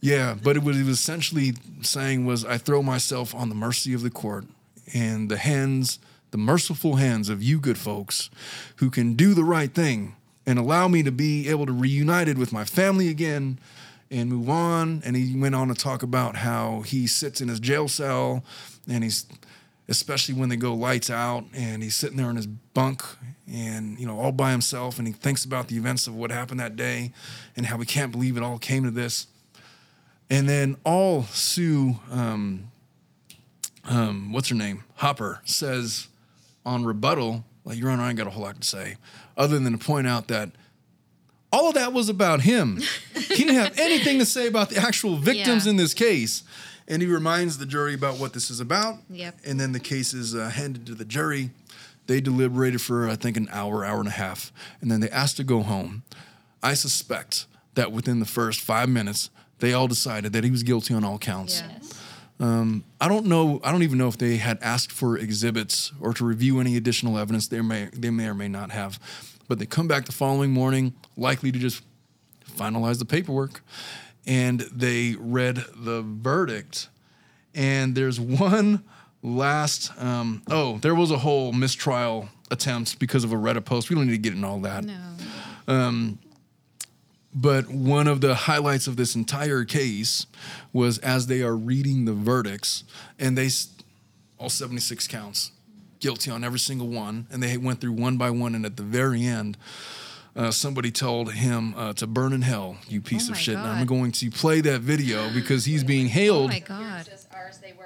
[0.00, 3.94] Yeah, but it was, he was essentially saying was I throw myself on the mercy
[3.94, 4.44] of the court
[4.92, 5.98] and the hands,
[6.34, 8.28] the merciful hands of you good folks
[8.78, 12.52] who can do the right thing and allow me to be able to reunited with
[12.52, 13.56] my family again
[14.10, 15.00] and move on.
[15.04, 18.42] And he went on to talk about how he sits in his jail cell
[18.88, 19.26] and he's
[19.86, 23.04] especially when they go lights out and he's sitting there in his bunk
[23.48, 26.58] and you know all by himself and he thinks about the events of what happened
[26.58, 27.12] that day
[27.56, 29.28] and how he can't believe it all came to this
[30.28, 32.72] and then all sue um,
[33.84, 36.08] um, what's her name hopper says
[36.66, 38.96] on rebuttal like your honor i ain't got a whole lot to say
[39.36, 40.50] other than to point out that
[41.52, 42.80] all of that was about him
[43.14, 45.70] he didn't have anything to say about the actual victims Yeah.
[45.70, 46.42] in this case
[46.88, 49.38] and he reminds the jury about what this is about Yep.
[49.46, 51.50] and then the case is uh, handed to the jury.
[52.06, 54.52] They deliberated for, I think, an hour, hour and a half,
[54.82, 56.02] and then they asked to go home.
[56.62, 57.46] I suspect
[57.76, 61.16] that within the first five minutes, they all decided that he was guilty on all
[61.16, 61.62] counts.
[62.40, 63.60] Um, I don't know.
[63.62, 67.16] I don't even know if they had asked for exhibits or to review any additional
[67.18, 67.48] evidence.
[67.48, 68.98] They may, they may or may not have,
[69.48, 71.82] but they come back the following morning, likely to just
[72.56, 73.62] finalize the paperwork,
[74.26, 76.88] and they read the verdict.
[77.54, 78.82] And there's one
[79.22, 79.92] last.
[80.00, 83.90] Um, oh, there was a whole mistrial attempt because of a Reddit post.
[83.90, 84.84] We don't need to get into all that.
[84.84, 84.98] No.
[85.66, 86.18] Um,
[87.34, 90.26] but one of the highlights of this entire case
[90.72, 92.84] was as they are reading the verdicts,
[93.18, 93.48] and they
[94.38, 95.52] all 76 counts,
[96.00, 98.82] guilty on every single one, and they went through one by one, and at the
[98.82, 99.56] very end.
[100.36, 103.56] Uh, somebody told him uh, to burn in hell, you piece Oh of shit.
[103.56, 107.08] And I'm going to play that video because he's being Oh hailed God.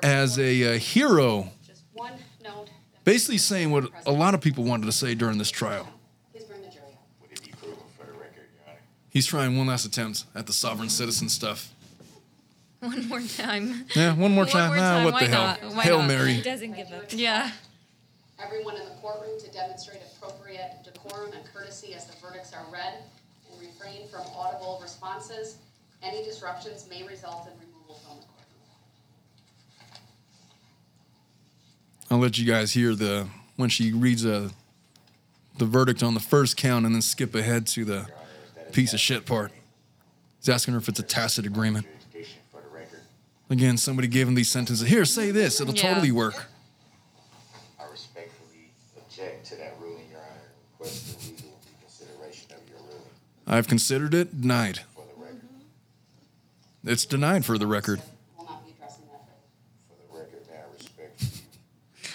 [0.03, 2.69] as a, uh hero, Just one note.
[3.05, 5.87] basically saying what a lot of people wanted to say during this trial.
[6.33, 7.03] Please bring the jury up.
[7.21, 8.81] Would it be proven for the record, Your Honor?
[9.11, 11.73] He's trying one last attempt at the sovereign citizen stuff.
[12.81, 13.87] One more time.
[13.97, 14.69] Yeah, one more One time.
[14.69, 15.57] more Ah, time, what why the hell?
[15.73, 16.11] Why Hail not?
[16.11, 16.41] He Mary.
[16.43, 17.05] doesn't give up.
[17.11, 17.51] Yeah.
[18.45, 22.95] Everyone in the courtroom to demonstrate appropriate decorum and courtesy as the verdicts are read
[23.51, 25.57] and refrain from audible responses.
[26.03, 28.63] Any disruptions may result in removal from the courtroom.
[32.11, 34.51] I'll let you guys hear the when she reads uh,
[35.59, 38.07] the verdict on the first count and then skip ahead to the
[38.73, 39.53] piece of shit part.
[40.39, 41.87] He's asking her if it's a tacit agreement.
[42.13, 43.01] Jurisdiction for the record.
[43.51, 44.87] Again, somebody gave him these sentences.
[44.89, 45.61] Here, say this.
[45.61, 45.83] It'll Yeah.
[45.95, 46.35] totally work.
[47.81, 50.41] I respectfully object to that ruling, Your Honor,
[50.79, 53.03] request the legal reconsideration of your ruling
[53.47, 54.81] I've considered it denied.
[54.95, 55.41] for the record.
[55.43, 56.89] Mm-hmm.
[56.91, 58.01] It's denied for the record.
[58.37, 59.27] Will not be addressing that.
[59.89, 61.43] For the record, may I respectfully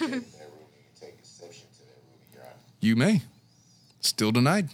[0.00, 2.52] reject that ruling and take exception to that ruling, Your Honor.
[2.80, 3.22] You may.
[4.00, 4.70] Still denied.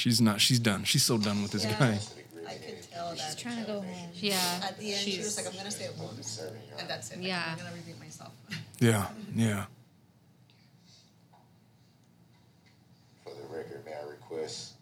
[0.00, 0.40] She's not.
[0.40, 0.84] She's done.
[0.84, 1.78] She's so done with this Yeah.
[1.78, 1.98] guy.
[2.48, 3.18] I could tell that.
[3.18, 4.08] She's trying to go home.
[4.14, 4.60] Yeah.
[4.64, 6.40] At the end, she was like, I'm going to say it once,
[6.78, 7.18] and that's it.
[7.18, 7.44] Like, Yeah.
[7.46, 8.32] I'm going to repeat myself.
[8.80, 9.08] Yeah.
[9.36, 9.66] Yeah.
[13.22, 14.72] For the record, may I request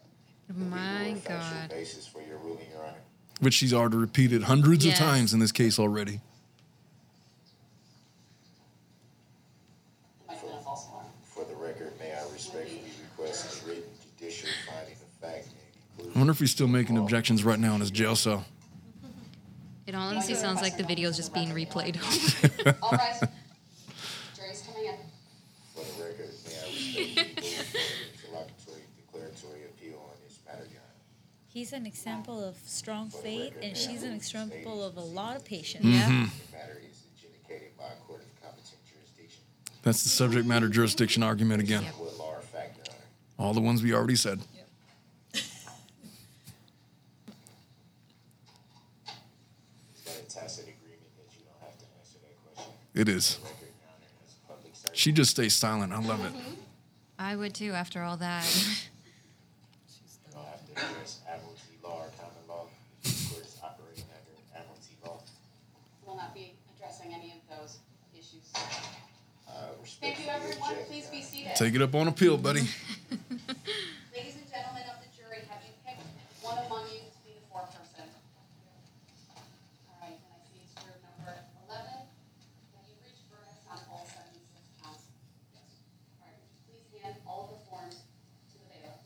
[0.47, 1.69] My legal and factual God.
[1.69, 2.95] basis for your ruling, Your Honor?
[3.41, 4.97] Which she's already repeated hundreds Yes.
[5.01, 6.13] of times in this case already.
[6.13, 6.21] It
[10.29, 11.07] might have been a false alarm.
[11.25, 12.83] For the record, may I respectfully
[13.17, 13.83] request a written
[14.17, 15.43] judicial finding of fact and I
[16.15, 18.45] wonder if he's still making objections right now in his jail cell.
[19.85, 21.97] It honestly sounds like the video is just being replayed.
[22.83, 23.19] All rise.
[23.19, 24.95] Coming in.
[25.73, 27.35] For the record, may I respectfully move
[28.23, 30.81] interlocutory declaratory appeal on this matter, Your
[31.47, 35.85] He's an example of strong faith, and she's an example of a lot of patience.
[35.85, 35.95] Mm-hmm.
[35.95, 36.29] Yeah.
[36.51, 39.41] The matter is adjudicated by a court of competent jurisdiction.
[39.83, 41.83] That's the subject matter jurisdiction argument again.
[41.97, 43.47] What law or fact, Your Honor?
[43.47, 44.39] All the ones we already said.
[45.33, 45.43] Is
[50.05, 52.73] that a tacit agreement that you don't have to answer that question?
[52.99, 53.37] It is.
[53.41, 54.97] Record, Your Honor, as a public servant.
[54.97, 55.93] She just stays silent.
[55.93, 56.33] I love it.
[57.17, 58.43] I would too after all that.
[60.29, 62.65] You don't have to address admiralty law or common law.
[63.03, 65.21] The court is operating under admiralty law.
[66.05, 67.77] We'll not be addressing any of those
[68.13, 68.51] issues.
[69.47, 69.51] Uh,
[70.01, 70.75] Thank you, everyone.
[70.87, 71.55] Please be seated.
[71.55, 72.61] Take it up on appeal, buddy.
[72.61, 76.03] Ladies and gentlemen of the jury, have you picked
[76.43, 78.07] one among you to be the foreperson?
[79.87, 81.35] All right, and I see it's your number
[81.67, 82.05] eleven.
[82.75, 85.09] Have you reached verdicts on all seventy-six counts?
[85.57, 85.67] Yes.
[86.21, 88.05] All right, would you please hand all of the forms
[88.53, 89.01] to the bailiff?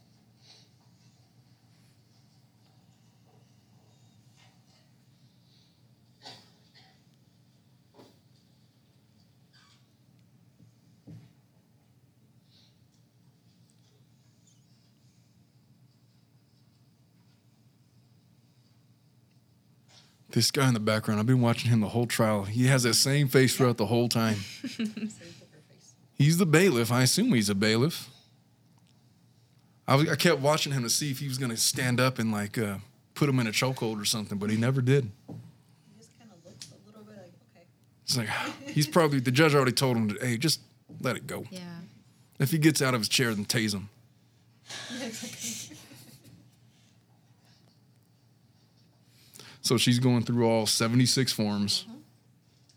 [20.34, 22.44] This guy in the background, I've been watching him the whole trial.
[22.44, 24.36] He has that same face throughout the whole time.
[24.68, 25.94] Same poker face.
[26.16, 26.92] He's the bailiff.
[26.92, 28.10] I assume he's a bailiff.
[29.88, 32.18] I, was, I kept watching him to see if he was going to stand up
[32.18, 32.78] and like uh,
[33.14, 35.12] put him in a chokehold or something, but he never did.
[35.28, 37.68] He just kind of looks a little bit like, okay.
[38.04, 38.30] It's like
[38.74, 40.62] he's probably the judge already told him, to, "Hey, just
[41.00, 41.46] let it go.
[41.52, 41.62] yeah.
[42.40, 43.90] If he gets out of his chair, then tase him."
[49.64, 51.86] So she's going through all 76 forms,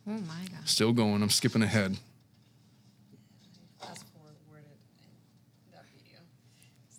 [0.09, 0.19] Oh my
[0.51, 0.71] gosh.
[0.71, 1.21] still going.
[1.21, 1.97] I'm skipping ahead.
[3.81, 4.37] Fast forwarded
[5.67, 6.19] in that video.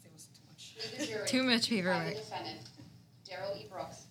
[0.04, 0.76] It was too much.
[0.76, 1.26] To the.
[1.26, 2.10] Too much paperwork.
[2.16, 2.60] the defendant,
[3.26, 3.66] Darrell E.
[3.72, 4.08] Brooks,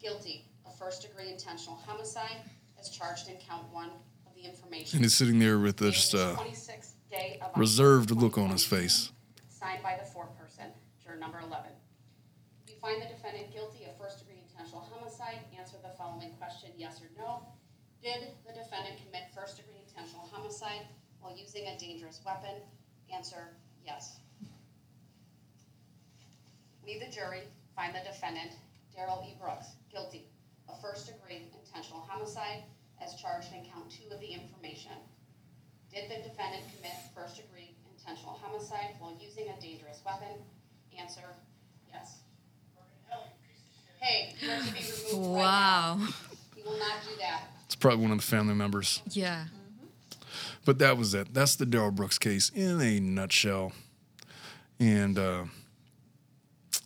[0.00, 2.42] guilty of first-degree intentional homicide
[2.78, 3.90] as charged in count one
[4.24, 4.98] of the information.
[4.98, 8.50] And he's sitting there with dated this the uh, 26th day of reserved look on
[8.50, 9.10] his face.
[9.48, 10.70] Signed by the foreperson,
[11.02, 11.70] juror number 11.
[12.68, 17.10] You find the defendant guilty of first-degree intentional homicide, answer the following question, yes or
[17.18, 17.42] no.
[18.02, 20.86] Did the defendant commit first-degree intentional homicide
[21.20, 22.62] while using a dangerous weapon?
[23.12, 23.48] Answer,
[23.84, 24.20] yes.
[26.86, 27.42] We, the jury,
[27.74, 28.52] find the defendant,
[28.94, 29.34] Darrell E.
[29.40, 30.26] Brooks, guilty
[30.68, 32.62] of first-degree intentional homicide
[33.02, 34.92] as charged in count two of the information.
[35.92, 40.38] Did the defendant commit first-degree intentional homicide while using a dangerous weapon?
[40.96, 41.34] Answer,
[41.92, 42.18] yes.
[44.00, 45.98] Hey, you are to be removed right now.
[45.98, 45.98] Wow.
[45.98, 46.27] You
[46.68, 47.42] will not do that.
[47.66, 49.02] It's probably one of the family members.
[49.10, 49.44] Yeah.
[50.64, 51.32] But that was it.
[51.32, 53.72] That's the Darrell Brooks case in a nutshell.
[54.80, 55.44] And uh,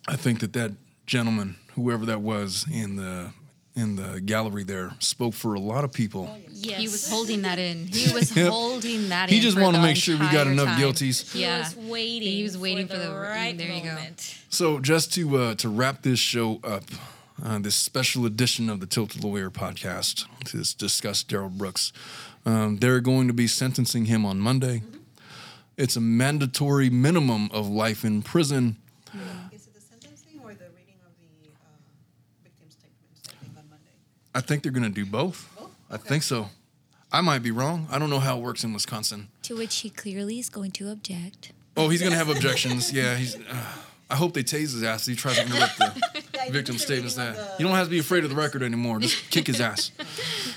[0.07, 0.71] I think that that
[1.05, 3.31] gentleman, whoever that was in the
[3.75, 6.29] in the gallery there, spoke for a lot of people.
[6.51, 6.79] Yes.
[6.79, 7.87] He was holding that in.
[7.91, 8.51] He was Yep.
[8.51, 9.41] holding that He in.
[9.41, 10.79] He just for wanted to make sure we got enough time.
[10.79, 11.33] guilties.
[11.33, 11.39] Yeah.
[11.39, 11.57] He Yeah.
[11.59, 12.31] was waiting.
[12.33, 13.87] He was waiting for the- right there you go.
[13.95, 14.35] moment.
[14.49, 16.83] So just to uh, to wrap this show up,
[17.43, 21.91] uh, this special edition of the Tilted Lawyer podcast to dis- discuss Darrell Brooks,
[22.45, 24.83] um, they're going to be sentencing him on Monday.
[25.77, 28.77] It's a mandatory minimum of life in prison.
[29.51, 33.69] Is it the sentencing or the reading of the uh, victim statements, I think, on
[33.69, 33.89] Monday?
[34.35, 35.49] I think they're going to do both.
[35.57, 35.71] Both?
[35.89, 36.09] I Okay.
[36.09, 36.49] think so.
[37.11, 37.87] I might be wrong.
[37.91, 39.29] I don't know how it works in Wisconsin.
[39.43, 41.51] To which he clearly is going to object.
[41.77, 42.91] Oh, he's going to have objections.
[42.93, 43.35] Yeah, he's.
[43.35, 43.65] Uh,
[44.13, 45.01] I hope they tase his ass.
[45.01, 47.15] As he tries to interrupt the Yeah, I think victim statements.
[47.15, 48.99] That the- you don't have to be afraid of the record anymore.
[48.99, 49.91] Just kick his ass.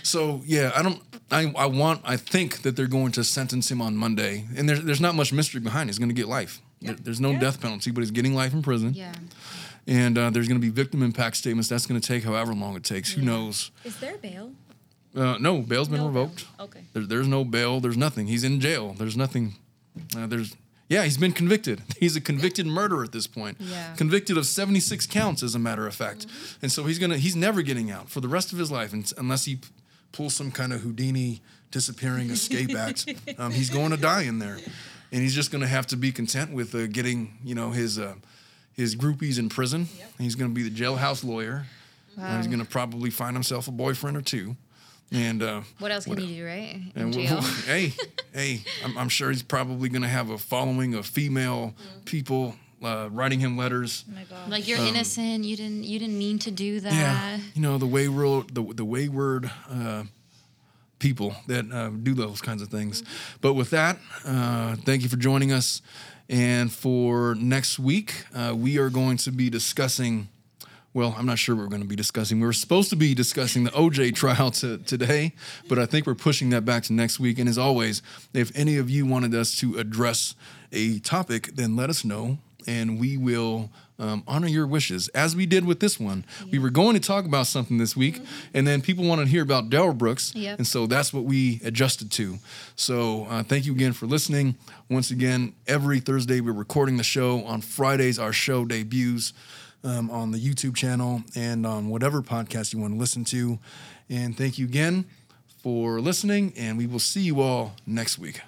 [0.02, 1.00] So yeah, I don't.
[1.32, 2.00] I, I want.
[2.04, 5.32] I think that they're going to sentence him on Monday, and there's there's not much
[5.32, 5.88] mystery behind.
[5.88, 5.92] it.
[5.94, 6.62] He's going to get life.
[6.80, 8.94] There- there's no death penalty, but he's getting life in prison.
[8.94, 9.12] Yeah.
[9.88, 11.68] And uh, there's going to be victim impact statements.
[11.68, 13.12] That's going to take however long it takes.
[13.12, 13.70] Who knows?
[13.84, 14.52] Is there bail?
[15.14, 16.22] Uh, no, bail's been No bail.
[16.24, 16.44] revoked.
[16.60, 16.80] Okay.
[16.92, 17.80] There, there's no bail.
[17.80, 18.26] There's nothing.
[18.28, 18.94] He's in jail.
[18.98, 19.54] There's nothing.
[20.16, 20.54] Uh, there's
[20.88, 21.04] yeah.
[21.04, 21.82] He's been convicted.
[22.00, 23.56] He's a convicted murderer at this point.
[23.60, 23.94] Yeah.
[23.96, 26.26] Convicted of 76 counts, as a matter of fact.
[26.62, 27.16] And so he's gonna.
[27.18, 29.68] He's never getting out for the rest of his life, unless he p-
[30.12, 31.40] pulls some kind of Houdini
[31.70, 33.06] disappearing escape act.
[33.38, 34.58] Um, he's going to die in there,
[35.12, 38.14] and he's just gonna have to be content with uh, getting you know his uh,
[38.72, 39.88] his groupies in prison.
[40.18, 41.66] He's gonna be the jailhouse lawyer.
[42.18, 44.56] And he's gonna probably find himself a boyfriend or two.
[45.12, 46.80] And uh, What else can you do, right?
[46.94, 47.34] In and jail.
[47.40, 47.92] we'll- hey,
[48.32, 51.74] hey, I'm, I'm sure he's probably going to have a following of female
[52.04, 54.04] people uh, writing him letters.
[54.10, 54.48] Oh my.
[54.48, 55.44] Like you're Um, innocent.
[55.44, 55.84] You didn't.
[55.84, 56.92] You didn't mean to do that.
[56.92, 60.04] Yeah, you know the wayward, the the wayward uh,
[60.98, 63.02] people that uh, do those kinds of things.
[63.40, 65.82] But with that, uh, thank you for joining us.
[66.28, 70.28] And for next week, uh, we are going to be discussing.
[70.96, 72.40] Well, I'm not sure what we're going to be discussing.
[72.40, 75.34] We were supposed to be discussing the OJ trial to, today,
[75.68, 77.38] but I think we're pushing that back to next week.
[77.38, 78.00] And as always,
[78.32, 80.34] if any of you wanted us to address
[80.72, 83.68] a topic, then let us know, and we will
[83.98, 86.24] um, honor your wishes, as we did with this one.
[86.50, 88.22] We were going to talk about something this week,
[88.54, 90.56] and then people wanted to hear about Darrell Brooks, Yep.
[90.56, 92.38] and so that's what we adjusted to.
[92.74, 94.54] So uh, thank you again for listening.
[94.88, 97.44] Once again, every Thursday we're recording the show.
[97.44, 99.34] On Fridays, our show debuts
[99.86, 103.58] um, on the YouTube channel and on whatever podcast you want to listen to.
[104.10, 105.06] And thank you again
[105.62, 108.40] for listening, and we will see you all next week.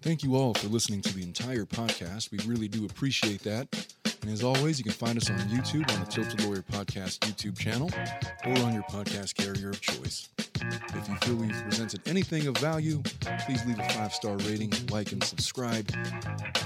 [0.00, 2.30] Thank you all for listening to the entire podcast.
[2.30, 3.87] We really do appreciate that.
[4.22, 7.58] And as always, you can find us on YouTube on the Tilted Lawyer Podcast YouTube
[7.58, 7.90] channel
[8.44, 10.28] or on your podcast carrier of choice.
[10.60, 13.02] If you feel we've presented anything of value,
[13.46, 15.90] please leave a five star rating, like, and subscribe.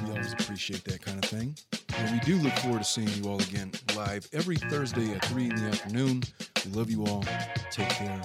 [0.05, 1.55] We always appreciate that kind of thing.
[1.97, 5.45] And we do look forward to seeing you all again live every Thursday at 3
[5.45, 6.23] in the afternoon.
[6.65, 7.24] We love you all.
[7.70, 8.23] Take care.